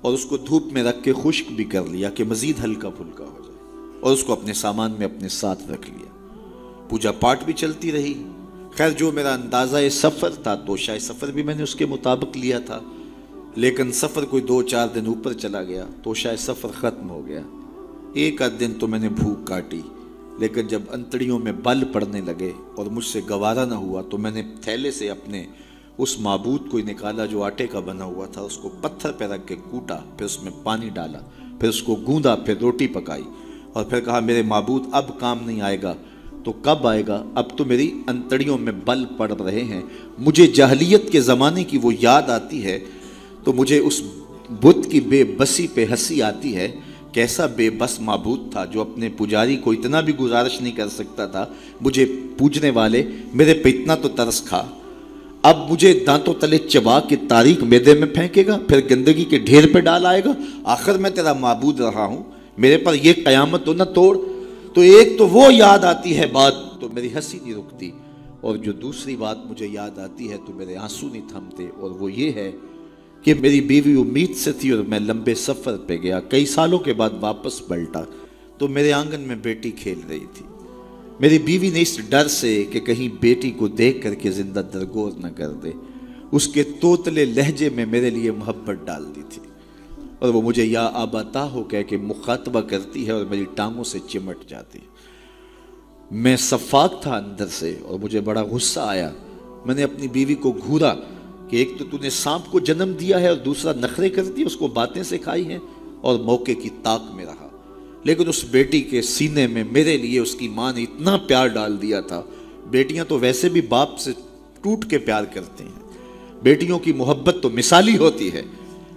اور 0.00 0.14
اس 0.14 0.24
کو 0.24 0.36
دھوپ 0.36 0.72
میں 0.72 0.82
رکھ 0.82 1.04
کے 1.04 1.12
خشک 1.22 1.52
بھی 1.52 1.64
کر 1.64 1.84
لیا 1.84 2.10
کہ 2.10 2.24
مزید 2.24 2.64
ہلکا 2.64 2.90
پھلکا 2.90 3.24
ہو 3.24 3.42
جائے 3.46 3.58
اور 4.00 4.12
اس 4.12 4.24
کو 4.24 4.32
اپنے 4.32 4.52
سامان 4.52 4.94
میں 4.98 5.06
اپنے 5.06 5.28
ساتھ 5.28 5.70
رکھ 5.70 5.90
لیا۔ 5.90 6.26
پوجا 6.88 7.12
پاٹ 7.12 7.44
بھی 7.44 7.52
چلتی 7.52 7.92
رہی۔ 7.92 8.22
خیر، 8.72 8.90
جو 8.90 9.12
میرا 9.12 9.34
اندازہ 9.34 9.76
سفر 9.90 10.30
تھا 10.30 10.54
تو 10.54 10.76
شاید 10.76 11.00
سفر 11.00 11.30
بھی 11.30 11.42
میں 11.42 11.54
نے 11.54 11.62
اس 11.62 11.74
کے 11.74 11.86
مطابق 11.86 12.36
لیا 12.36 12.58
تھا۔ 12.58 12.80
لیکن 13.58 13.90
سفر 13.92 14.24
کوئی 14.24 14.42
دو 14.42 14.62
چار 14.62 14.88
دن 14.94 15.06
اوپر 15.06 15.32
چلا 15.32 15.62
گیا 15.62 15.84
تو 16.02 16.14
شاید 16.14 16.38
سفر 16.38 16.68
ختم 16.74 17.10
ہو 17.10 17.26
گیا۔ 17.26 17.40
ایک 18.14 18.42
آدھ 18.42 18.60
دن 18.60 18.72
تو 18.80 18.86
میں 18.86 18.98
نے 18.98 19.08
بھوک 19.08 19.46
کاٹی، 19.46 19.80
لیکن 20.38 20.66
جب 20.66 20.82
انتڑیوں 20.92 21.38
میں 21.38 21.52
بل 21.52 21.82
پڑنے 21.92 22.20
لگے 22.20 22.50
اور 22.74 22.86
مجھ 22.86 23.04
سے 23.04 23.20
گوارا 23.30 23.64
نہ 23.64 23.74
ہوا 23.74 24.02
تو 24.10 24.18
میں 24.18 24.30
نے 24.30 24.42
تھیلے 24.62 24.90
سے 24.90 25.10
اپنے 25.10 25.44
اس 25.98 26.18
معبود 26.20 26.68
کو 26.70 26.78
نکالا 26.78 27.26
جو 27.26 27.42
آٹے 27.42 27.66
کا 27.66 27.80
بنا 27.80 28.04
ہوا 28.04 28.26
تھا، 28.26 28.40
اس 28.40 28.56
کو 28.56 28.68
پتھر 28.80 29.12
پہ 29.12 29.24
رکھ 29.24 29.46
کے 29.46 29.56
کوٹا، 29.70 29.98
پھر 30.16 30.26
اس 30.26 30.42
میں 30.42 30.52
پانی 30.62 30.88
ڈالا، 30.88 31.18
پھر 31.60 31.68
اس 31.68 31.82
کو 31.82 31.96
گوندا، 32.06 32.34
پھر 32.36 32.58
روٹی 32.60 32.86
پکائی 32.86 33.24
اور 33.72 33.84
پھر 33.84 34.00
کہا، 34.00 34.20
میرے 34.20 34.42
معبود، 34.42 34.82
اب 34.92 35.18
کام 35.20 35.38
نہیں 35.46 35.60
آئے 35.60 35.82
گا۔ 35.82 35.94
تو 36.44 36.52
کب 36.52 36.86
آئے 36.86 37.02
گا؟ 37.06 37.22
اب 37.34 37.56
تو 37.56 37.64
میری 37.64 37.90
انتڑیوں 38.06 38.58
میں 38.58 38.72
بل 38.84 39.04
پڑ 39.16 39.30
رہے 39.32 39.64
ہیں۔ 39.64 39.80
مجھے 40.18 40.46
جہلیت 40.46 41.10
کے 41.12 41.20
زمانے 41.20 41.64
کی 41.64 41.78
وہ 41.82 41.92
یاد 42.00 42.30
آتی 42.30 42.64
ہے 42.64 42.78
تو 43.44 43.52
مجھے 43.52 43.78
اس 43.78 44.02
بت 44.50 44.90
کی 44.90 45.00
بے 45.00 45.24
بسی 45.24 45.66
پہ 45.74 45.84
ہنسی 45.90 46.22
آتی 46.22 46.56
ہے، 46.56 46.72
کیسا 47.12 47.46
بے 47.46 47.70
بس 47.70 48.00
معبود 48.00 48.52
تھا 48.52 48.64
جو 48.64 48.80
اپنے 48.80 49.08
پجاری 49.08 49.56
کو 49.56 49.70
اتنا 49.70 50.00
بھی 50.00 50.16
گزارش 50.16 50.60
نہیں 50.60 50.72
کر 50.72 50.88
سکتا 50.88 51.26
تھا۔ 51.26 51.46
مجھے 51.80 52.06
پوجنے 52.38 52.70
والے 52.70 53.02
میرے 53.34 53.54
پہ 53.54 53.68
اتنا 53.68 53.94
تو 53.94 54.08
ترس 54.08 54.40
کھا۔ 54.40 54.66
اب 55.42 55.72
مجھے 55.72 56.04
دانتوں 56.06 56.34
تلے 56.34 56.58
چبا 56.58 57.00
کے 57.00 57.16
تاریخ 57.28 57.62
میدے 57.62 57.94
میں 57.94 58.06
پھینکے 58.06 58.46
گا، 58.46 58.58
پھر 58.68 58.80
گندگی 58.90 59.24
کے 59.24 59.38
ڈھیر 59.38 59.64
پہ 59.72 59.80
ڈال 59.80 60.06
آئے 60.06 60.24
گا۔ 60.24 60.30
آخر 60.64 60.98
میں 60.98 61.10
تیرا 61.10 61.32
معبود 61.32 61.80
رہا 61.80 62.04
ہوں۔ 62.04 62.22
میرے 62.58 62.78
پر 62.78 62.94
یہ 62.94 63.12
قیامت 63.24 63.64
تو 63.64 63.72
نہ 63.72 63.82
توڑ۔ 63.82 64.18
تو 64.74 64.80
ایک 64.80 65.18
تو 65.18 65.28
وہ 65.28 65.54
یاد 65.54 65.78
آتی 65.78 66.18
ہے 66.18 66.26
بات، 66.26 66.52
تو 66.80 66.88
میری 66.92 67.08
ہنسی 67.14 67.38
نہیں 67.42 67.54
رکتی۔ 67.54 67.90
اور 68.40 68.56
جو 68.56 68.72
دوسری 68.72 69.16
بات 69.16 69.46
مجھے 69.46 69.66
یاد 69.66 69.98
آتی 69.98 70.30
ہے، 70.30 70.36
تو 70.46 70.52
میرے 70.52 70.76
آنسو 70.76 71.08
نہیں 71.08 71.28
تھمتے۔ 71.28 71.66
اور 71.80 71.90
وہ 71.90 72.12
یہ 72.12 72.32
ہے 72.32 72.52
کہ 73.22 73.34
میری 73.34 73.60
بیوی 73.60 74.00
امید 74.00 74.36
سے 74.36 74.52
تھی 74.52 74.70
اور 74.70 74.84
میں 74.84 75.00
لمبے 75.00 75.34
سفر 75.34 75.76
پہ 75.76 75.96
گیا، 75.96 76.20
کئی 76.20 76.46
سالوں 76.46 76.78
کے 76.78 76.92
بعد 76.92 77.10
واپس 77.20 77.68
پلٹا 77.68 78.02
تو 78.58 78.68
میرے 78.68 78.92
آنگن 78.92 79.20
میں 79.20 79.36
بیٹی 79.36 79.70
کھیل 79.70 80.00
رہی 80.08 80.26
تھی۔ 80.34 80.46
میری 81.20 81.38
بیوی 81.38 81.70
نے 81.70 81.80
اس 81.80 82.00
ڈر 82.08 82.28
سے 82.28 82.64
کہ 82.70 82.80
کہیں 82.80 83.08
بیٹی 83.20 83.50
کو 83.50 83.68
دیکھ 83.68 84.02
کر 84.02 84.14
کے 84.14 84.30
زندہ 84.30 84.62
درگور 84.72 85.12
نہ 85.12 85.26
کر 85.36 85.52
دے۔ 85.52 85.70
اس 86.32 86.48
کے 86.48 86.62
توتلے 86.62 87.24
لہجے 87.24 87.68
میں 87.68 87.86
میرے 87.86 88.10
لیے 88.10 88.30
محبت 88.30 88.86
ڈال 88.86 89.12
دی 89.16 89.22
تھی۔ 89.30 89.42
اور 90.18 90.28
وہ 90.28 90.42
مجھے 90.42 90.64
یا 90.64 90.90
آباتا 90.94 91.50
ہو 91.50 91.64
کہہ 91.64 91.82
کے 91.88 91.96
مخاطبہ 91.96 92.60
کرتی 92.60 93.06
ہے 93.06 93.12
اور 93.12 93.24
میری 93.24 93.44
ٹانگوں 93.54 93.84
سے 93.84 93.98
چمٹ 94.08 94.36
جاتی 94.48 94.78
میں 96.10 96.36
صفاق 96.36 97.02
تھا 97.02 97.16
اندر 97.16 97.46
سے 97.46 97.76
اور 97.82 97.98
مجھے 97.98 98.20
بڑا 98.20 98.42
غصہ 98.42 98.80
آیا۔ 98.80 99.12
میں 99.66 99.74
نے 99.74 99.82
اپنی 99.82 100.08
بیوی 100.08 100.34
کو 100.34 100.52
گھورا۔ 100.66 100.94
کہ 101.48 101.56
ایک 101.56 101.72
تو 101.78 101.84
تو 101.90 101.98
نے 102.00 102.10
سانپ 102.10 102.52
کو 102.52 102.60
جنم 102.60 102.92
دیا 103.00 103.20
ہے 103.20 103.28
اور 103.28 103.36
دوسرا 103.36 103.72
نخرے 103.72 104.08
کر 104.08 104.24
دی، 104.24 104.42
اس 104.42 104.56
کو 104.56 104.66
باتیں 104.66 105.02
سکھائی 105.02 105.46
ہیں 105.46 105.58
اور 106.00 106.18
موقع 106.18 106.52
کی 106.62 106.68
طاق 106.82 107.02
میں 107.14 107.24
رہا۔ 107.24 107.48
لیکن 108.04 108.28
اس 108.28 108.44
بیٹی 108.44 108.82
کے 108.82 109.02
سینے 109.02 109.46
میں 109.46 109.64
میرے 109.72 109.96
لیے 109.96 110.20
اس 110.20 110.34
کی 110.34 110.48
ماں 110.48 110.72
نے 110.72 110.82
اتنا 110.82 111.16
پیار 111.16 111.46
ڈال 111.46 111.82
دیا 111.82 112.00
تھا۔ 112.00 112.22
بیٹیاں 112.70 113.04
تو 113.08 113.18
ویسے 113.18 113.48
بھی 113.48 113.60
باپ 113.60 113.98
سے 113.98 114.12
ٹوٹ 114.62 114.90
کے 114.90 114.98
پیار 114.98 115.24
کرتے 115.24 115.64
ہیں۔ 115.64 115.88
بیٹیوں 116.42 116.78
کی 116.78 116.92
محبت 116.92 117.36
تو 117.42 117.50
مثالی 117.50 117.96
ہوتی 117.96 118.32
ہے۔ 118.32 118.42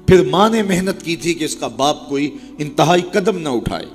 پھر 0.08 0.26
ماں 0.26 0.50
نے 0.50 0.64
محنت 0.64 1.06
کی 1.06 1.16
تھی 1.16 1.34
کہ 1.34 1.46
اس 1.46 1.56
کا 1.56 1.68
باپ 1.68 2.10
کوئی 2.10 2.38
انتہائی 2.60 3.02
قدم 3.14 3.38
نہ 3.38 3.50
اٹھائے۔ 3.50 3.86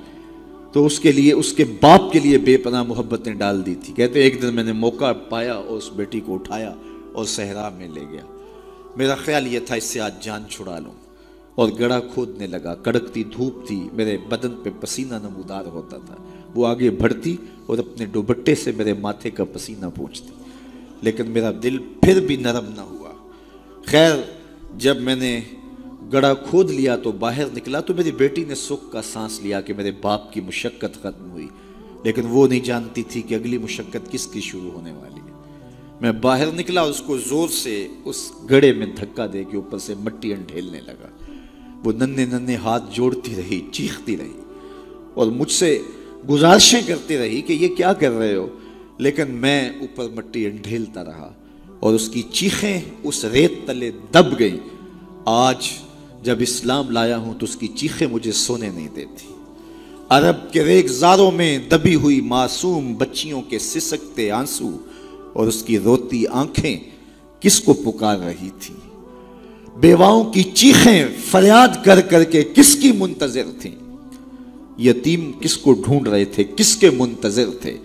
تو 0.73 0.85
اس 0.85 0.99
کے 0.99 1.11
لیے، 1.11 1.33
اس 1.33 1.53
کے 1.53 1.65
باپ 1.81 2.11
کے 2.11 2.19
لیے 2.19 2.37
بے 2.37 2.57
پناہ 2.57 2.83
محبتیں 2.83 3.33
ڈال 3.33 3.65
دی 3.65 3.75
تھی۔ 3.75 3.93
کہتے 3.93 4.21
ایک 4.21 4.41
دن 4.41 4.55
میں 4.55 4.63
نے 4.63 4.73
موقع 4.73 5.13
پایا 5.29 5.53
اور 5.53 5.77
اس 5.77 5.89
بیٹی 5.95 6.19
کو 6.19 6.33
اٹھایا 6.33 6.73
اور 7.13 7.25
صحرا 7.25 7.69
میں 7.69 7.87
لے 7.87 8.01
گیا۔ 8.11 8.36
میرا 8.97 9.15
خیال 9.15 9.53
یہ 9.53 9.59
تھا 9.59 9.75
اس 9.75 9.83
سے 9.83 9.99
آج 9.99 10.23
جان 10.23 10.43
چھڑا 10.49 10.79
لوں۔ 10.79 10.93
اور 11.55 11.69
گڑا 11.79 11.99
کھودنے 11.99 12.47
لگا، 12.47 12.75
کڑکتی 12.75 13.23
دھوپ 13.23 13.67
تھی، 13.67 13.89
میرے 13.93 14.17
بدن 14.29 14.55
پہ 14.63 14.69
پسینہ 14.79 15.15
نمودار 15.15 15.65
ہوتا 15.65 15.97
تھا۔ 15.97 16.15
وہ 16.55 16.67
آگے 16.67 16.89
بڑھتی 16.89 17.37
اور 17.65 17.77
اپنے 17.77 18.05
ڈوبٹے 18.05 18.55
سے 18.55 18.71
میرے 18.71 18.93
ماتھے 18.93 19.29
کا 19.29 19.43
پسینہ 19.53 19.85
پوچھتی 19.95 20.33
لیکن 21.01 21.31
میرا 21.31 21.51
دل 21.63 21.77
پھر 21.77 22.25
بھی 22.27 22.35
نرم 22.35 22.65
نہ 22.75 22.81
ہوا۔ 22.81 23.09
خیر، 23.85 24.15
جب 24.77 25.01
میں 25.01 25.15
نے 25.15 25.41
گڑا 26.13 26.33
کھود 26.33 26.71
لیا 26.71 26.95
تو 26.95 27.11
باہر 27.11 27.43
نکلا 27.53 27.79
تو 27.79 27.93
میری 27.93 28.11
بیٹی 28.11 28.45
نے 28.45 28.55
سکھ 28.55 28.91
کا 28.91 29.01
سانس 29.01 29.39
لیا 29.41 29.61
کہ 29.61 29.73
میرے 29.73 29.91
باپ 30.01 30.33
کی 30.33 30.41
مشقت 30.41 30.93
ختم 30.93 31.31
ہوئی۔ 31.31 31.47
لیکن 32.03 32.21
وہ 32.25 32.47
نہیں 32.47 32.59
جانتی 32.59 33.03
تھی 33.03 33.21
کہ 33.21 33.35
اگلی 33.35 33.57
مشقت 33.57 34.11
کس 34.11 34.27
کی 34.27 34.41
شروع 34.41 34.71
ہونے 34.71 34.91
والی۔ 34.91 35.26
میں 36.01 36.11
باہر 36.11 36.51
نکلا، 36.51 36.81
اس 36.81 37.01
کو 37.05 37.17
زور 37.17 37.49
سے 37.49 37.87
اس 38.05 38.31
گڑے 38.49 38.73
میں 38.73 38.87
دھکا 38.87 39.25
دے 39.33 39.43
کے 39.43 39.55
اوپر 39.55 39.77
سے 39.77 39.93
مٹی 39.99 40.33
انڈھیلنے 40.33 40.81
لگا۔ 40.81 41.07
وہ 41.83 41.91
ننے 41.91 42.25
ننے 42.25 42.55
ہاتھ 42.55 42.83
جوڑتی 42.93 43.35
رہی، 43.35 43.61
چیختی 43.71 44.17
رہی 44.17 44.33
اور 45.13 45.27
مجھ 45.27 45.51
سے 45.51 45.81
گزارشیں 46.29 46.81
کرتی 46.87 47.17
رہی 47.17 47.41
کہ 47.41 47.53
یہ 47.53 47.67
کیا 47.75 47.93
کر 47.93 48.11
رہے 48.11 48.35
ہو۔ 48.35 48.47
لیکن 48.97 49.31
میں 49.31 49.69
اوپر 49.69 50.09
مٹی 50.15 50.45
انڈھیلتا 50.45 51.05
رہا 51.05 51.33
اور 51.79 51.93
اس 51.93 52.09
کی 52.09 52.21
چیخیں 52.21 52.81
اس 53.03 53.25
ریت 53.25 53.51
تلے 53.65 53.91
دب 54.13 54.39
گئیں۔ 54.39 54.57
آج 55.25 55.67
جب 56.23 56.37
اسلام 56.39 56.91
لایا 56.91 57.17
ہوں 57.17 57.33
تو 57.39 57.43
اس 57.43 57.55
کی 57.55 57.67
چیخیں 57.67 58.07
مجھے 58.07 58.31
سونے 58.31 58.69
نہیں 58.69 58.89
دیتی۔ 58.95 59.33
عرب 60.09 60.53
کے 60.53 60.63
ریگ 60.63 60.87
زاروں 60.87 61.31
میں 61.31 61.57
دبی 61.57 61.95
ہوئی 61.95 62.21
معصوم 62.21 62.93
بچیوں 62.93 63.41
کے 63.41 63.59
سسکتے 63.59 64.31
آنسو 64.31 64.69
اور 65.33 65.47
اس 65.47 65.63
کی 65.63 65.79
روتی 65.79 66.27
آنکھیں 66.27 66.77
کس 67.39 67.59
کو 67.59 67.73
پکار 67.73 68.17
رہی 68.17 68.49
تھی؟ 68.59 68.75
بیواؤں 69.79 70.23
کی 70.23 70.43
چیخیں 70.43 71.05
فریاد 71.31 71.85
کر 71.85 72.01
کر 72.01 72.23
کے 72.23 72.43
کس 72.43 72.75
کی 72.75 72.91
منتظر 72.91 73.43
تھیں؟ 73.61 73.75
یتیم 74.79 75.31
کس 75.39 75.57
کو 75.57 75.73
ڈھونڈ 75.73 76.07
رہے 76.07 76.25
تھے؟ 76.25 76.43
کس 76.43 76.75
کے 76.75 76.89
منتظر 76.89 77.49
تھے؟ 77.61 77.77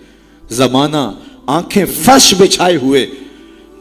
زمانہ 0.51 1.13
آنکھیں 1.47 1.85
فرش 2.03 2.35
بچھائے 2.39 2.77
ہوئے 2.77 3.07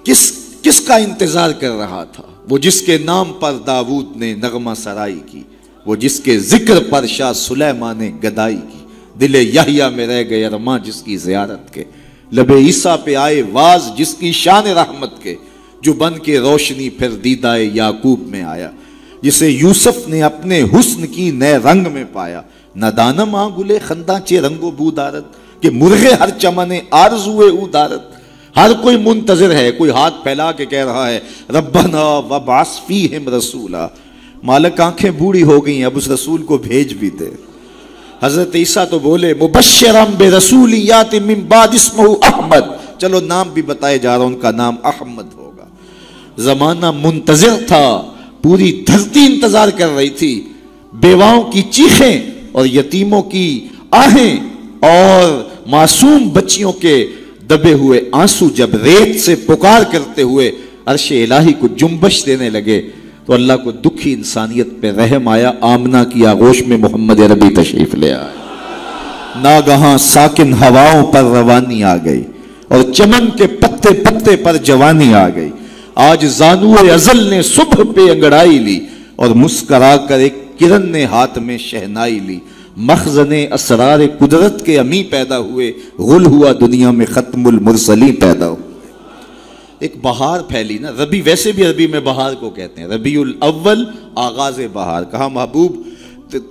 کس 0.04 0.34
کس 0.62 0.82
کا 0.82 0.96
انتظار 0.96 1.50
کر 1.52 1.72
رہا 1.72 2.04
تھا؟ 2.04 2.24
وہ 2.50 2.58
جس 2.58 2.82
کے 2.82 2.98
نام 2.98 3.34
پر 3.40 3.54
داود 3.68 4.18
نے 4.18 4.36
نغمہ 4.36 4.72
سرائی 4.78 5.20
کی، 5.26 5.44
وہ 5.86 5.96
جس 5.96 6.20
کے 6.20 6.40
ذکر 6.40 6.84
پر 6.90 7.06
شاہ 7.06 7.34
سلیمان 7.34 7.98
نے 7.98 8.12
گدائی 8.24 8.58
کی۔ 8.58 8.86
دل 9.20 9.36
یحییٰ 9.36 9.92
میں 9.92 10.08
رہ 10.08 10.30
گئے 10.30 10.46
ارماں 10.46 10.80
جس 10.80 11.02
کی 11.02 11.18
زیارت 11.18 11.74
کے۔ 11.74 11.84
لب 12.32 12.52
عیسیٰ 12.56 12.96
پہ 13.04 13.16
آئے 13.16 13.42
واز 13.52 13.90
جس 13.98 14.14
کی 14.14 14.32
شان 14.32 14.68
رحمت 14.68 15.22
کے، 15.24 15.36
جو 15.82 15.94
بن 15.94 16.18
کے 16.20 16.40
روشنی 16.40 16.90
پھر 16.90 17.10
دیدائے 17.24 17.64
یعقوب 17.74 18.28
میں 18.28 18.44
آیا، 18.44 18.70
جسے 19.22 19.50
یوسف 19.50 20.08
نے 20.08 20.22
اپنے 20.24 20.62
حسن 20.74 21.06
کی 21.08 21.30
نئے 21.32 21.58
رنگ 21.66 21.92
میں 21.94 22.04
پایا۔ 22.14 22.42
نہ 22.76 22.86
دانم 22.98 23.36
آ 23.36 23.48
گلے 23.58 23.78
چے 24.26 24.40
رنگ 24.42 24.64
و 24.64 24.72
بودارت، 24.72 25.62
کہ 25.62 25.70
مرغے 25.72 26.14
ہر 26.20 26.30
چمنے 26.40 26.80
آرزوے 26.92 27.50
او 27.50 27.68
دارت 27.68 28.58
ہر 28.58 28.72
کوئی 28.82 28.98
منتظر 28.98 29.56
ہے، 29.56 29.72
کوئی 29.72 29.92
ہاتھ 29.92 30.24
پھیلا 30.24 30.52
کے 30.52 30.66
کہہ 30.66 30.86
رہا 30.86 31.10
ہے، 31.10 31.20
ربنا 31.50 32.04
وبعث 32.30 32.80
فیہم 32.88 33.30
رسولا۔ 33.30 33.88
مالک 34.44 34.80
آنکھیں 34.82 35.12
بوڑھی 35.12 35.44
ہو 35.44 35.66
گئی 35.66 35.84
اب 35.84 35.98
اس 35.98 36.08
رسول 36.08 36.44
کو 36.44 36.58
بھیج 36.58 36.94
بھی 36.94 37.10
دے۔ 37.10 37.30
حضرت 38.24 38.56
عیسیٰ 38.56 38.86
تو 38.90 39.00
بولے، 39.00 39.34
مبشرم 39.34 40.14
بے 40.18 40.30
رسولیات 40.30 41.14
من 41.14 41.40
بعد 41.48 41.68
اسمہ 41.74 42.04
احمد۔ 42.24 43.00
چلو 43.00 43.20
نام 43.20 43.50
بھی 43.54 43.62
بتائے 43.62 43.98
جا 43.98 44.18
رہا 44.18 44.26
ان 44.26 44.40
کا 44.40 44.52
نام 44.52 44.76
احمد 44.84 45.34
ہوگا۔ 45.34 45.66
زمانہ 46.38 46.92
منتظر 46.92 47.54
تھا، 47.68 48.02
پوری 48.42 48.84
دھرتی 48.88 49.26
انتظار 49.26 49.68
کر 49.68 49.96
رہی 49.96 50.10
تھی۔ 50.10 50.44
بیواؤں 50.94 51.52
کی 51.52 51.62
چیخیں 51.62 52.22
اور 52.52 52.66
یتیموں 52.66 53.22
کی 53.22 53.68
آہیں 53.92 54.38
اور 54.80 55.44
معصوم 55.66 56.30
بچیوں 56.30 56.72
کے 56.72 57.08
دبے 57.50 57.74
ہوئے 57.74 58.02
آنسو 58.12 58.50
جب 58.50 58.70
ریت 58.84 59.20
سے 59.20 59.36
پکار 59.36 59.82
کرتے 59.92 60.22
ہوئے 60.22 60.52
عرش 60.86 61.12
الہی 61.12 61.54
کو 61.54 61.68
جنبش 61.68 62.26
دینے 62.26 62.50
لگے۔ 62.50 62.82
تو 63.32 63.36
اللہ 63.36 63.54
کو 63.64 63.72
دکھی 63.72 64.14
انسانیت 64.14 64.68
پہ 64.82 64.92
رحم 64.92 65.28
آیا، 65.28 65.52
آمنہ 65.62 65.98
کی 66.14 66.26
آغوش 66.26 66.64
میں 66.68 66.78
محمد 66.78 67.20
عربی 67.20 67.56
تشریف 67.56 67.96
لے 67.96 68.14
آئے۔ 68.14 68.34
ناگہاں 69.42 69.98
ساکن 69.98 70.54
ہواؤں 70.54 71.14
پر 71.14 71.24
روانی 71.24 71.84
آ 71.84 71.96
گئی 72.06 72.24
اور 72.68 72.92
چمن 72.94 73.30
کے 73.38 73.48
پتے 73.48 73.94
پتے 73.94 74.36
پر 74.36 74.58
جوانی 74.58 75.14
آ 75.14 75.30
گئی۔ 75.30 75.50
آج 75.96 76.26
زانو 76.26 76.76
ازل 76.94 77.30
نے 77.30 77.42
صبح 77.42 77.84
پہ 77.96 78.12
انگڑائی 78.12 78.60
لی 78.60 78.80
اور 79.16 79.30
مسکرا 79.30 79.98
کر 79.98 80.18
ایک 80.18 80.60
کرن 80.60 80.92
نے 80.92 81.06
ہاتھ 81.06 81.40
میں 81.40 81.58
شہنائی 81.58 82.20
لی۔ 82.20 82.40
مخزن 82.78 83.34
اسرار 83.54 84.00
قدرت 84.20 84.66
کے 84.66 84.80
امی 84.80 85.04
پیدا 85.04 85.40
ہوئے، 85.40 85.72
غل 86.00 86.26
ہوا 86.26 86.52
دنیا 86.62 86.92
میں 86.92 87.06
ختم 87.06 87.48
المرسلی 87.48 88.12
پیدا 88.12 88.48
ہو۔ 88.48 88.56
ایک 89.82 89.96
بہار 90.02 90.40
پھیلی 90.40 90.78
نا، 90.78 90.92
ربی 90.92 91.22
ویسے 91.22 91.52
بھی 91.52 91.66
عربی 91.66 91.88
میں 91.88 92.00
بہار 92.00 92.34
کو 92.34 92.50
کہتے 92.50 92.82
ہیں، 92.82 92.88
ربی 92.88 93.16
الاول 93.18 93.86
آغاز 94.16 94.60
بہار، 94.74 95.04
کہا 95.04 95.28
محبوب 95.28 95.76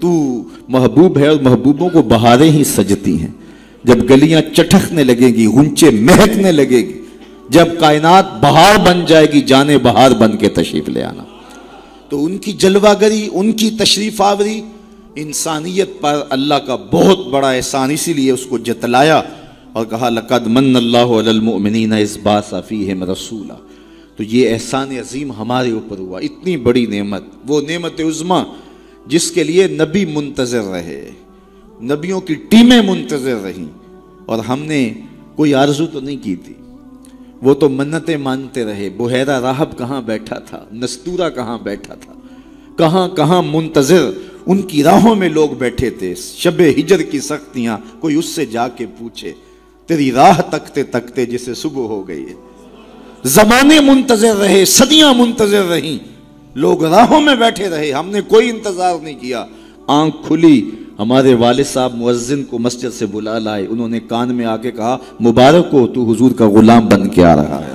تو 0.00 0.42
محبوب 0.68 1.18
ہے 1.18 1.26
اور 1.26 1.40
محبوبوں 1.42 1.88
کو 1.88 2.02
بہاریں 2.02 2.50
ہی 2.50 2.64
سجتی 2.64 3.20
ہیں۔ 3.20 3.30
جب 3.84 4.10
گلیاں 4.10 4.40
چٹکنے 4.54 5.04
لگیں 5.04 5.34
گی، 5.34 5.46
غنچے 5.46 5.90
مہکنے 5.90 6.52
لگے 6.52 6.80
گی، 6.88 7.00
جب 7.48 7.66
کائنات 7.78 8.40
بہار 8.40 8.76
بن 8.86 9.04
جائے 9.06 9.26
گی، 9.32 9.40
جانے 9.40 9.78
بہار 9.78 10.10
بن 10.10 10.36
کے 10.36 10.48
تشریف 10.48 10.88
لے 10.88 11.02
آنا۔ 11.02 11.22
تو 12.08 12.24
ان 12.24 12.38
کی 12.38 12.52
جلوہ 12.52 12.94
گری 13.00 13.28
ان 13.32 13.52
کی 13.52 13.70
تشریف 13.70 14.20
آوری، 14.20 14.60
انسانیت 15.16 16.00
پر 16.00 16.20
اللہ 16.30 16.54
کا 16.54 16.76
بہت 16.76 17.26
بڑا 17.26 17.50
احسان، 17.50 17.90
اسی 17.90 18.12
لیے 18.12 18.30
اس 18.30 18.46
کو 18.46 18.58
جتلایا۔ 18.58 19.22
اور 19.72 19.86
کہا، 19.86 20.08
لقد 20.08 20.46
من 20.46 20.76
اللہ 20.76 21.12
علی 21.18 21.28
المؤمنین 21.28 21.92
اس 21.92 22.16
باسا 22.22 22.60
فیہم 22.60 23.02
رسولا. 23.04 23.56
تو 24.16 24.22
یہ 24.22 24.52
احسان 24.52 24.90
عظیم 24.98 25.30
ہمارے 25.32 25.70
اوپر 25.70 25.98
ہوا، 25.98 26.20
اتنی 26.20 26.56
بڑی 26.56 26.84
نعمت، 26.86 27.24
وہ 27.48 27.60
نعمت 27.68 28.00
عظما 28.00 28.42
جس 29.06 29.30
کے 29.30 29.44
لیے 29.44 29.66
نبی 29.68 30.04
منتظر 30.04 30.64
رہے، 30.72 31.10
نبیوں 31.80 32.20
کی 32.20 32.34
ٹیمیں 32.50 32.80
منتظر 32.82 33.40
رہیں، 33.42 33.66
اور 34.26 34.38
ہم 34.38 34.62
نے 34.62 34.82
کوئی 35.36 35.54
آرزو 35.54 35.86
تو 35.86 36.00
نہیں 36.00 36.16
کی 36.22 36.34
تھی۔ 36.36 36.54
وہ 37.42 37.54
تو 37.54 37.68
منتیں 37.68 38.16
مانتے 38.16 38.64
رہے، 38.64 38.88
بحیرہ 38.96 39.40
راہب 39.40 39.76
کہاں 39.78 40.00
بیٹھا 40.02 40.38
تھا، 40.38 40.64
نستورہ 40.72 41.28
کہاں 41.30 41.58
بیٹھا 41.62 41.94
تھا، 41.94 42.12
کہاں 42.78 43.08
کہاں 43.08 43.42
منتظر 43.42 44.10
ان 44.46 44.60
کی 44.62 44.82
راہوں 44.82 45.14
میں 45.14 45.28
لوگ 45.28 45.50
بیٹھے 45.58 45.90
تھے، 45.90 46.14
شب 46.14 46.60
ہجر 46.78 47.02
کی 47.02 47.20
سختیاں، 47.20 47.76
کوئی 48.00 48.14
اس 48.14 48.26
سے 48.26 48.46
جا 48.46 48.66
کے 48.68 48.86
پوچھے۔ 48.98 49.32
تیری 49.90 50.12
راہ 50.12 50.40
تکتے 50.50 50.82
تکتے 50.82 51.26
جسے 51.26 51.54
صبح 51.54 51.82
ہو 51.82 52.08
گئی 52.08 52.22
ہے۔ 52.22 52.34
زمانے 53.24 53.80
منتظر 53.80 54.36
رہے، 54.36 54.64
صدیاں 54.64 55.14
منتظر 55.14 55.64
رہیں۔ 55.64 55.98
لوگ 56.54 56.84
راہوں 56.84 57.20
میں 57.20 57.34
بیٹھے 57.34 57.68
رہے، 57.68 57.92
ہم 57.92 58.10
نے 58.10 58.20
کوئی 58.20 58.50
انتظار 58.50 58.94
نہیں 59.02 59.20
کیا۔ 59.20 59.46
آنکھ 59.86 60.16
کھلی، 60.26 60.70
ہمارے 60.98 61.34
والد 61.34 61.64
صاحب 61.72 61.94
مؤذن 61.94 62.44
کو 62.44 62.58
مسجد 62.58 62.94
سے 62.98 63.06
بلا 63.06 63.38
لائے۔ 63.38 63.66
انہوں 63.70 63.88
نے 63.88 64.00
کان 64.00 64.34
میں 64.34 64.44
آ 64.44 64.56
کے 64.56 64.70
کہا، 64.70 64.98
مبارک 65.20 65.68
ہو 65.72 65.86
تو 65.86 66.12
حضور 66.12 66.30
کا 66.30 66.48
غلام 66.48 66.86
بن 66.86 67.08
کے 67.08 67.24
آ 67.24 67.36
رہا 67.36 67.60
ہے۔ 67.68 67.72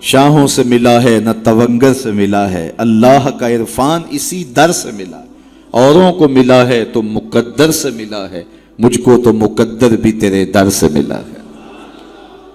شاہوں 0.00 0.46
سے 0.46 0.62
ملا 0.62 1.02
ہے، 1.02 1.18
نہ 1.24 1.30
تونگر 1.44 1.94
سے 1.94 2.12
ملا 2.12 2.50
ہے۔ 2.50 2.72
اللہ 2.76 3.28
کا 3.38 3.48
عرفان 3.48 4.00
اسی 4.10 4.44
در 4.44 4.72
سے 4.72 4.90
ملا۔ 4.92 5.24
اوروں 5.70 6.12
کو 6.12 6.28
ملا 6.28 6.68
ہے 6.68 6.84
تو 6.84 7.02
مقدر 7.02 7.70
سے 7.70 7.90
ملا 7.90 8.30
ہے۔ 8.30 8.44
مجھ 8.78 9.00
کو 9.00 9.20
تو 9.24 9.32
مقدر 9.32 9.96
بھی 9.96 10.12
تیرے 10.12 10.44
در 10.44 10.70
سے 10.70 10.88
ملا 10.88 11.18
ہے۔ 11.18 11.38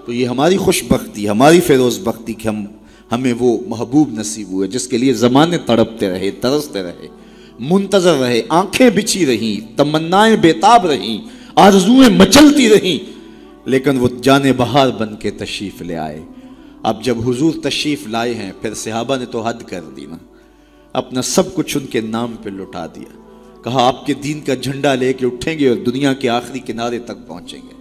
تو 0.06 0.12
یہ 0.12 0.26
ہماری 0.26 0.56
خوش 0.56 0.84
بختی، 0.84 1.28
ہماری 1.28 1.60
فیروز 1.60 1.98
بختی 2.04 2.32
کہ 2.32 2.48
ہم، 2.48 2.64
ہمیں 3.12 3.34
وہ 3.38 3.58
محبوب 3.66 4.10
نصیب 4.12 4.48
ہوئے، 4.48 4.68
جس 4.68 4.88
کے 4.88 4.98
لیے 4.98 5.12
زمانے 5.12 5.58
تڑپتے 5.58 6.08
رہے، 6.08 6.30
ترستے 6.30 6.82
رہے، 6.82 7.08
منتظر 7.60 8.14
رہے، 8.14 8.42
آنکھیں 8.48 8.90
بچھی 8.90 9.26
رہیں، 9.26 9.78
تمنائیں 9.78 10.36
بیتاب 10.36 10.86
رہیں 10.86 11.18
آرزویں 11.54 12.08
مچلتی 12.08 12.68
رہیں۔ 12.68 13.14
لیکن 13.64 13.98
وہ 13.98 14.08
جانے 14.22 14.52
بہار 14.52 14.88
بن 14.88 15.16
کے 15.16 15.30
تشریف 15.30 15.82
لے 15.82 15.96
آئے۔ 15.96 16.20
اب 16.82 17.04
جب 17.04 17.30
حضور 17.30 17.52
تشریف 17.62 18.08
لائے 18.08 18.34
ہیں، 18.34 18.52
پھر 18.60 18.74
صحابہ 18.74 19.16
نے 19.16 19.26
تو 19.26 19.40
حد 19.40 19.62
کر 19.66 19.80
دی 19.96 20.06
نا۔ 20.06 20.16
اپنا 20.92 21.22
سب 21.22 21.54
کچھ 21.54 21.76
ان 21.76 21.86
کے 21.86 22.00
نام 22.00 22.34
پہ 22.42 22.50
لٹا 22.50 22.86
دیا۔ 22.86 23.23
کہا 23.64 23.86
آپ 23.86 24.06
کے 24.06 24.14
دین 24.14 24.40
کا 24.40 24.54
جھنڈا 24.54 24.94
لے 24.94 25.12
کے 25.12 25.26
اٹھیں 25.26 25.58
گے 25.58 25.68
اور 25.68 25.76
دنیا 25.76 26.12
کے 26.12 26.28
آخری 26.28 26.58
کنارے 26.58 26.98
تک 26.98 27.26
پہنچیں 27.26 27.60
گے۔ 27.62 27.74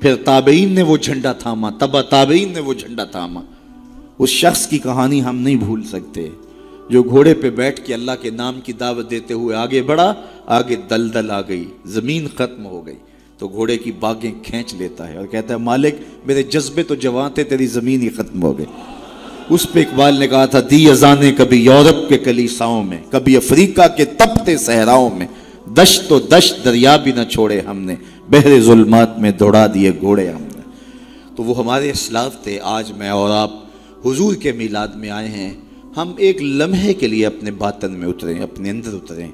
پھر 0.00 0.14
تابعین 0.24 0.72
نے 0.72 0.82
وہ 0.82 0.96
جھنڈا 0.96 1.32
تھاما، 1.32 1.70
تبا 1.70 2.02
تابعین 2.02 2.52
نے 2.52 2.60
وہ 2.60 2.74
جھنڈا 2.74 3.04
تھاما۔ 3.04 3.40
اس 4.18 4.30
شخص 4.30 4.66
کی 4.66 4.78
کہانی 4.78 5.24
ہم 5.24 5.36
نہیں 5.36 5.56
بھول 5.56 5.82
سکتے۔ 5.82 6.28
جو 6.90 7.02
گھوڑے 7.02 7.34
پہ 7.34 7.50
بیٹھ 7.50 7.80
کے 7.80 7.94
اللہ 7.94 8.10
کے 8.22 8.30
نام 8.30 8.60
کی 8.60 8.72
دعوت 8.72 9.10
دیتے 9.10 9.34
ہوئے 9.34 9.56
آگے 9.56 9.82
بڑھا، 9.82 10.14
آگے 10.46 10.76
دل 10.90 11.14
دل 11.14 11.30
آ 11.30 11.40
گئی، 11.40 11.64
زمین 11.86 12.26
ختم 12.34 12.66
ہو 12.66 12.86
گئی۔ 12.86 12.96
تو 13.38 13.48
گھوڑے 13.48 13.78
کی 13.78 13.92
باغیں 13.92 14.32
کھینچ 14.42 14.74
لیتا 14.74 15.08
ہے 15.08 15.16
اور 15.16 15.26
کہتا 15.26 15.54
ہے، 15.54 15.58
مالک، 15.58 15.94
میرے 16.26 16.42
جذبے 16.42 16.82
تو 16.82 16.94
جوان 16.94 17.32
تھے 17.32 17.44
تیری 17.44 17.66
زمین 17.66 18.02
ہی 18.02 18.08
ختم 18.08 18.42
ہو 18.42 18.58
گئی۔ 18.58 18.66
اس 19.50 19.66
پہ 19.72 19.80
اقبال 19.80 20.18
نے 20.18 20.28
کہا 20.28 20.46
تھا، 20.46 20.60
دی 20.70 20.90
ازانے 20.90 21.32
کبھی 21.32 21.64
یورپ 21.64 22.08
کے 22.08 22.18
کلیساؤں 22.18 22.84
میں، 22.84 22.98
کبھی 23.10 23.36
افریقہ 23.36 23.82
کے 23.96 24.04
تپتے 24.04 24.56
صحراؤں 24.56 25.10
میں، 25.16 25.26
دشت 25.76 26.08
تو 26.08 26.20
دشت 26.20 26.64
دریا 26.64 26.96
بھی 26.96 27.12
نہ 27.12 27.24
چھوڑے 27.30 27.60
ہم 27.60 27.78
نے 27.78 27.94
بہر 28.30 28.60
ظلمات 28.60 29.18
میں 29.18 29.30
دوڑا 29.30 29.66
دیے 29.74 29.90
گھوڑے 30.00 30.28
ہم 30.28 30.42
نے۔ 30.42 30.60
تو 31.36 31.42
وہ 31.42 31.58
ہمارے 31.58 31.90
اسلاف 31.90 32.42
تھے، 32.42 32.60
آج 32.62 32.92
میں 32.92 33.08
اور 33.08 33.30
آپ 33.30 33.50
حضور 34.06 34.34
کے 34.34 34.52
میلاد 34.52 34.88
میں 34.88 35.10
آئے 35.10 35.28
ہیں۔ 35.28 35.54
ہم 35.96 36.12
ایک 36.16 36.42
لمحے 36.42 36.94
کے 36.94 37.06
لیے 37.06 37.26
اپنے 37.26 37.50
باطن 37.50 37.92
میں 37.92 38.08
اتریں، 38.08 38.42
اپنے 38.42 38.70
اندر 38.70 38.94
اتریں 38.94 39.28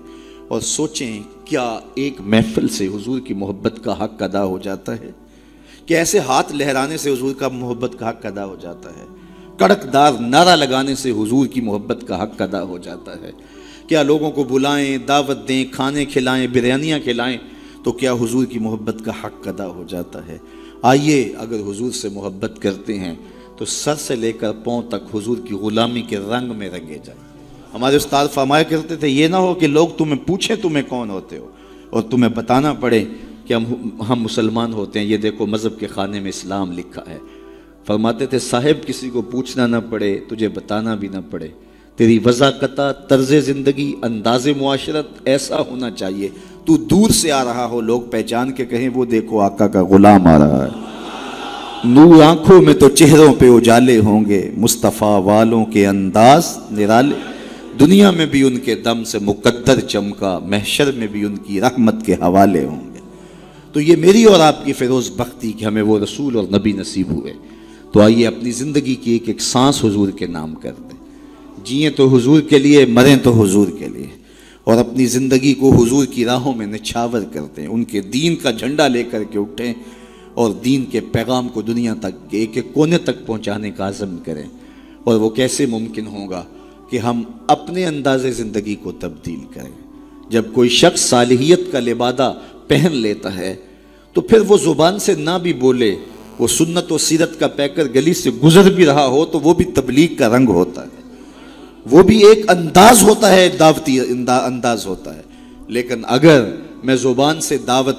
اور 0.49 0.61
سوچیں 0.61 1.23
کیا 1.45 1.79
ایک 1.95 2.15
محفل 2.21 2.69
سے 2.69 2.87
حضور 2.87 3.21
کی 3.21 3.35
محبت 3.35 3.85
کا 3.85 4.05
حق 4.05 4.23
ادا 4.23 4.45
ہو 4.45 4.59
جاتا 4.59 4.95
ہے؟ 5.01 5.11
کہ 5.87 5.95
ایسے 5.95 6.19
ہاتھ 6.19 6.53
لہرانے 6.53 6.97
سے 6.97 7.11
حضور 7.11 7.35
کا 7.35 7.49
محبت 7.49 7.99
کا 7.99 8.11
حق 8.11 8.27
ادا 8.27 8.45
ہو 8.45 8.57
جاتا 8.61 8.91
ہے؟ 8.91 9.20
کڑک 9.61 9.93
دار 9.93 10.13
نعرہ 10.21 10.57
لگانے 10.57 10.95
سے 10.95 11.11
حضور 11.11 11.47
کی 11.47 11.61
محبت 11.61 12.05
کا 12.09 12.23
حق 12.23 12.43
ادا 12.43 12.63
ہو 12.63 12.79
جاتا 12.79 13.21
ہے۔ 13.21 13.31
کیا 13.89 14.03
لوگوں 14.03 14.31
کو 14.31 14.45
بلائیں، 14.45 14.99
دعوت 14.99 15.49
دیں، 15.49 15.65
کھانے 15.73 16.05
کھلائیں، 16.05 16.47
بریانیاں 16.47 16.99
کھلائیں، 17.05 17.39
تو 17.85 17.93
کیا 17.93 18.13
حضور 18.13 18.45
کی 18.45 18.59
محبت 18.59 19.05
کا 19.05 19.13
حق 19.25 19.49
ادا 19.49 19.67
ہو 19.67 19.85
جاتا 19.89 20.27
ہے۔ 20.27 20.39
آئیے 20.83 21.33
اگر 21.39 21.57
حضور 21.57 21.91
سے 21.91 22.09
محبت 22.09 22.59
کرتے 22.63 22.99
ہیں، 22.99 23.15
تو 23.57 23.65
سر 23.65 23.95
سے 23.95 24.17
لے 24.17 24.33
کر 24.33 24.53
پاؤں 24.53 24.83
تک 24.83 25.17
حضور 25.17 25.37
کی 25.49 25.55
غلامی 25.55 26.03
کے 26.03 26.19
رنگ 26.19 26.55
میں 26.57 26.71
رنگے 26.71 26.99
جائیں۔ 27.05 27.21
ہمارے 27.75 27.97
استاد 27.97 28.29
فرمایا 28.35 28.63
کرتے 28.63 28.97
تھے، 28.97 29.09
یہ 29.09 29.29
نہ 29.29 29.37
ہو 29.37 29.55
کہ 29.55 29.67
لوگ 29.67 29.89
تمہیں 29.99 30.27
پوچھیں 30.27 30.57
تمہیں 30.57 30.85
کون 30.89 31.11
ہوتے 31.11 31.39
ہو 31.39 31.51
اور 31.91 32.03
تمہیں 32.03 32.31
بتانا 32.31 32.73
پڑے 32.73 33.05
کہ 33.45 33.55
ہم 33.55 33.65
ہم 34.09 34.23
مسلمان 34.23 34.73
ہوتے 34.73 34.99
ہیں۔ 34.99 35.07
یہ 35.07 35.17
دیکھو 35.17 35.47
مذہب 35.47 35.79
کے 35.79 35.87
خانے 35.87 36.21
میں 36.21 36.29
اسلام 36.29 36.73
لکھا 36.73 37.03
ہے۔ 37.09 37.19
فرماتے 37.87 38.27
تھے، 38.27 38.39
صاحب، 38.39 38.87
کسی 38.87 39.11
کو 39.11 39.23
پوچھنا 39.23 39.67
نہ 39.67 39.77
پڑے، 39.91 40.19
تجھے 40.29 40.49
بتانا 40.49 40.95
بھی 40.95 41.09
نہ 41.09 41.17
پڑے۔ 41.31 41.49
تیری 41.97 42.19
وضاقتہ 42.25 42.93
طرز 43.09 43.35
زندگی، 43.35 43.93
انداز 44.03 44.49
معاشرت 44.61 45.09
ایسا 45.25 45.61
ہونا 45.61 45.91
چاہیے۔ 45.91 46.29
تو 46.65 46.77
دور 46.77 47.11
سے 47.11 47.33
آ 47.33 47.45
رہا 47.45 47.67
ہو، 47.67 47.81
لوگ 47.81 48.01
پہچان 48.01 48.53
کے 48.53 48.65
کہیں، 48.65 48.89
وہ 48.95 49.05
دیکھو 49.05 49.41
آقا 49.41 49.69
کا 49.69 49.85
غلام 49.85 50.27
آ 50.27 50.39
رہا 50.39 50.65
ہے۔ 50.65 50.71
نور 51.85 52.23
آنکھوں 52.23 52.63
میں 52.63 52.75
تو 52.75 52.91
چہروں 52.91 53.35
پہ 53.35 53.51
اجالے 53.51 53.99
ہوں 53.99 54.25
گے۔ 54.25 54.51
مصطفیٰ 54.57 55.25
والوں 55.25 55.65
کے 55.65 55.87
انداز 55.87 56.59
نرالے۔ 56.71 57.15
دنیا 57.81 58.11
میں 58.11 58.27
بھی 58.27 58.43
ان 58.43 58.59
کے 58.59 58.75
دم 58.75 59.05
سے 59.05 59.19
مقدر 59.19 59.81
چمکا، 59.81 60.39
محشر 60.39 60.93
میں 60.93 61.07
بھی 61.07 61.25
ان 61.25 61.37
کی 61.37 61.61
رحمت 61.61 62.07
کے 62.07 62.15
حوالے 62.15 62.65
ہوں 62.65 62.95
گے۔ 62.95 62.99
تو 63.73 63.81
یہ 63.81 63.97
میری 63.97 64.25
اور 64.25 64.41
آپ 64.41 64.65
کی 64.65 64.73
فیروز 64.73 65.11
بختی 65.17 65.53
کہ 65.53 65.65
ہمیں 65.65 65.83
وہ 65.83 65.99
رسول 65.99 66.37
اور 66.37 66.45
نبی 66.45 66.73
نصیب 66.73 67.11
ہوئے۔ 67.11 67.33
تو 67.93 68.01
آئیے 68.01 68.27
اپنی 68.27 68.51
زندگی 68.51 68.95
کی 68.95 69.13
ایک 69.13 69.23
ایک 69.27 69.41
سانس 69.41 69.85
حضور 69.85 70.09
کے 70.09 70.27
نام 70.27 70.55
کر 70.55 70.73
دیں۔ 70.79 71.07
جئیں 71.65 71.91
تو 71.91 72.17
حضور 72.17 72.41
کے 72.41 72.59
لیے، 72.59 72.87
مریں 72.87 73.17
تو 73.17 73.43
حضور 73.43 73.69
کے 73.79 73.89
لیے۔ 73.89 74.07
اور 74.65 74.77
اپنی 74.77 75.07
زندگی 75.07 75.55
کو 75.55 75.85
حضور 75.85 76.07
کی 76.07 76.25
راہوں 76.25 76.55
میں 76.55 76.67
نچھاور 76.67 77.23
کرتے 77.33 77.63
ہیں 77.63 77.69
ان 77.69 77.85
کے 77.85 78.01
دین 78.01 78.37
کا 78.37 78.51
جھنڈا 78.51 78.89
لے 78.89 79.03
کر 79.03 79.25
کے 79.25 79.39
اٹھیں 79.39 79.75
اور 80.35 80.51
دین 80.51 80.85
کے 80.85 81.01
پیغام 81.01 81.49
کو 81.49 81.63
دنیا 81.63 81.95
تک 81.95 82.27
ایک 82.31 82.51
ایک 82.55 82.75
کونے 82.75 82.99
تک 82.99 83.27
پہنچانے 83.27 83.71
کا 83.71 83.89
عزم 83.89 84.17
کریں۔ 84.25 84.45
اور 85.05 85.21
وہ 85.21 85.31
کیسے 85.31 85.67
ممکن 85.67 86.07
ہوگا 86.07 86.45
کہ 86.91 86.99
ہم 86.99 87.23
اپنے 87.47 87.87
انداز 87.87 88.27
زندگی 88.27 88.75
کو 88.75 88.93
تبدیل 88.93 89.41
کریں۔ 89.55 89.91
جب 90.31 90.43
کوئی 90.53 90.69
شخص 90.69 91.01
صالحیت 91.01 91.61
کا 91.73 91.81
لبادہ 91.81 92.33
پہن 92.69 92.93
لیتا 92.93 93.37
ہے، 93.37 93.55
تو 94.13 94.21
پھر 94.21 94.39
وہ 94.49 94.57
زبان 94.57 94.99
سے 94.99 95.15
نہ 95.15 95.39
بھی 95.43 95.53
بولے 95.53 95.97
وہ 96.41 96.47
سنت 96.47 96.93
و 96.93 96.99
سیرت 96.99 97.41
کا 97.41 97.49
پیکر 97.49 97.85
گلی 97.95 98.15
سے 98.15 98.31
گزر 98.31 98.71
بھی 98.71 98.87
رہا 98.87 99.07
ہو 99.07 99.25
تو 99.25 99.41
وہ 99.41 99.55
بھی 99.55 99.65
تبلیغ 99.65 100.15
کا 100.19 100.37
رنگ 100.37 100.49
ہوتا 100.49 100.83
ہے۔ 100.83 101.15
وہ 101.91 102.03
بھی 102.03 102.27
ایک 102.27 102.51
انداز 102.51 103.03
ہوتا 103.03 103.33
ہے، 103.33 103.49
دعوتی 103.59 104.01
انداز 104.27 104.87
ہوتا 104.87 105.17
ہے۔ 105.17 105.23
لیکن 105.69 106.03
اگر 106.07 106.51
میں 106.85 106.97
زبان 106.97 107.41
سے 107.41 107.57
دعوت 107.57 107.97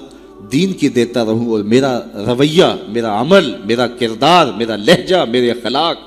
دین 0.51 0.73
کی 0.73 0.89
دیتا 0.89 1.25
رہوں 1.25 1.49
اور 1.49 1.63
میرا 1.63 1.99
رویہ، 2.15 2.63
میرا 2.87 3.21
عمل، 3.21 3.55
میرا 3.65 3.87
کردار، 3.87 4.47
میرا 4.57 4.75
لہجہ، 4.75 5.25
میرے 5.29 5.51
اخلاق 5.51 5.97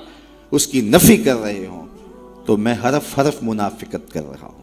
اس 0.51 0.67
کی 0.67 0.81
نفی 0.81 1.17
کر 1.17 1.37
رہے 1.37 1.67
ہوں 1.67 1.87
تو 2.47 2.57
میں 2.57 2.75
حرف 2.85 3.19
حرف 3.19 3.37
منافقت 3.43 4.13
کر 4.13 4.23
رہا 4.23 4.47
ہوں۔ 4.47 4.63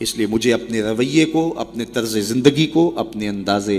اس 0.00 0.16
لیے 0.16 0.26
مجھے 0.26 0.52
اپنے 0.52 0.82
رویے 0.82 1.24
کو، 1.24 1.54
اپنے 1.56 1.84
طرز 1.84 2.18
زندگی 2.18 2.66
کو، 2.66 2.92
اپنے 2.96 3.28
انداز 3.28 3.70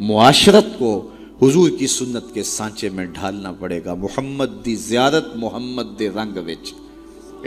معاشرت 0.00 0.78
کو 0.78 1.08
حضور 1.42 1.70
کی 1.70 1.86
سنت 1.86 2.34
کے 2.34 2.42
سانچے 2.42 2.88
میں 2.88 3.06
ڈھالنا 3.06 3.52
پڑے 3.52 3.80
گا۔ 3.84 3.94
محمد 3.94 4.64
دی 4.64 4.74
زیارت 4.74 5.36
محمد 5.36 5.98
دے 5.98 6.08
رنگ 6.08 6.36
وچ۔ 6.36 6.74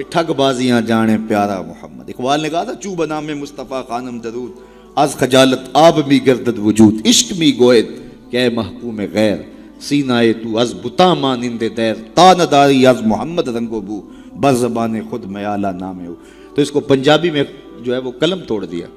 ٹھگ 0.10 0.32
بازیاں 0.32 0.82
جانے 0.82 1.18
پیارا 1.28 1.62
محمد۔ 1.62 2.10
اقبال 2.10 2.42
نے 2.42 2.50
کہا 2.50 2.64
تھا 2.64 2.74
چو 2.76 2.96
بنا 2.96 3.20
میں 3.20 3.36
مصطفیٰ 3.36 3.88
خانم 3.88 4.20
درود 4.20 4.52
از 4.96 5.16
خجالت 5.16 5.60
آب 5.74 6.08
می 6.08 6.20
گردد 6.26 6.60
وجود، 6.60 6.94
عشق 7.06 7.38
می 7.38 7.52
گوید 7.60 7.86
کہ 8.30 8.50
محکوم 8.50 9.02
غیر 9.14 9.38
سینہ 9.80 10.14
تو 10.44 10.58
از 10.58 10.74
بتا 10.84 11.14
مانند 11.14 11.64
دیر، 11.78 11.94
تا 12.14 12.34
نداری 12.34 12.88
از 12.88 13.02
محمد 13.02 13.48
رنگو 13.48 13.82
بو، 13.82 14.02
بر 14.36 14.54
زبان 14.54 15.02
خود 15.10 15.26
میں 15.26 15.46
اعلیٰ 15.46 15.74
نام 15.74 16.06
ہو۔ 16.06 16.16
تو 16.56 16.62
اس 16.62 16.72
کو 16.72 16.80
پنجابی 16.80 17.30
میں 17.30 17.44
جو 17.84 17.94
ہے 17.94 17.98
وہ 17.98 18.12
قلم 18.12 18.40
توڑ 18.48 18.66
دیا۔ 18.66 18.88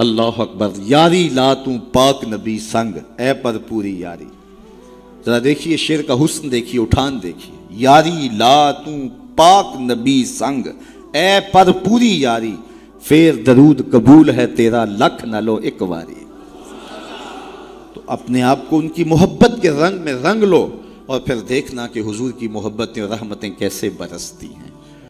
اللہ 0.00 0.40
اکبر، 0.40 0.68
یاری 0.76 1.28
لا 1.32 1.54
تو 1.54 1.70
پاک 1.92 2.24
نبی 2.28 2.58
سنگ، 2.58 3.20
اے 3.20 3.34
پر 3.34 3.58
پوری 3.68 4.00
یاری۔ 4.00 4.24
ذرا 5.26 5.38
دیکھیے 5.44 5.76
شیر 5.76 6.02
کا 6.02 6.14
حسن 6.24 6.50
دیکھیے، 6.50 6.82
اٹھان 6.82 7.18
دیکھیے۔ 7.22 7.56
یاری 7.70 8.28
لا 8.32 8.70
تو 8.70 8.90
پاک 9.36 9.80
نبی 9.80 10.24
سنگ، 10.24 10.66
اے 11.12 11.38
پر 11.52 11.72
پوری 11.72 12.20
یاری۔ 12.20 12.56
پھر 13.02 13.34
درود 13.46 13.92
قبول 13.92 14.30
ہے، 14.30 14.46
تیرا 14.46 14.84
لکھ 14.84 15.24
نہ 15.24 15.36
لو 15.36 15.54
ایک 15.62 15.82
واری۔ 15.82 16.24
تو 17.94 18.00
اپنے 18.06 18.42
آپ 18.42 18.58
کو 18.68 18.78
ان 18.78 18.88
کی 18.88 19.04
محبت 19.04 19.62
کے 19.62 19.70
رنگ 19.70 20.00
میں 20.00 20.14
رنگ 20.14 20.42
لو 20.42 20.70
اور 21.06 21.20
پھر 21.20 21.36
دیکھنا 21.36 21.86
کہ 21.86 22.00
حضور 22.00 22.30
کی 22.30 22.48
محبتیں 22.48 23.02
اور 23.02 23.10
رحمتیں 23.10 23.50
کیسے 23.50 23.90
برستی 23.96 24.46
ہیں۔ 24.46 24.69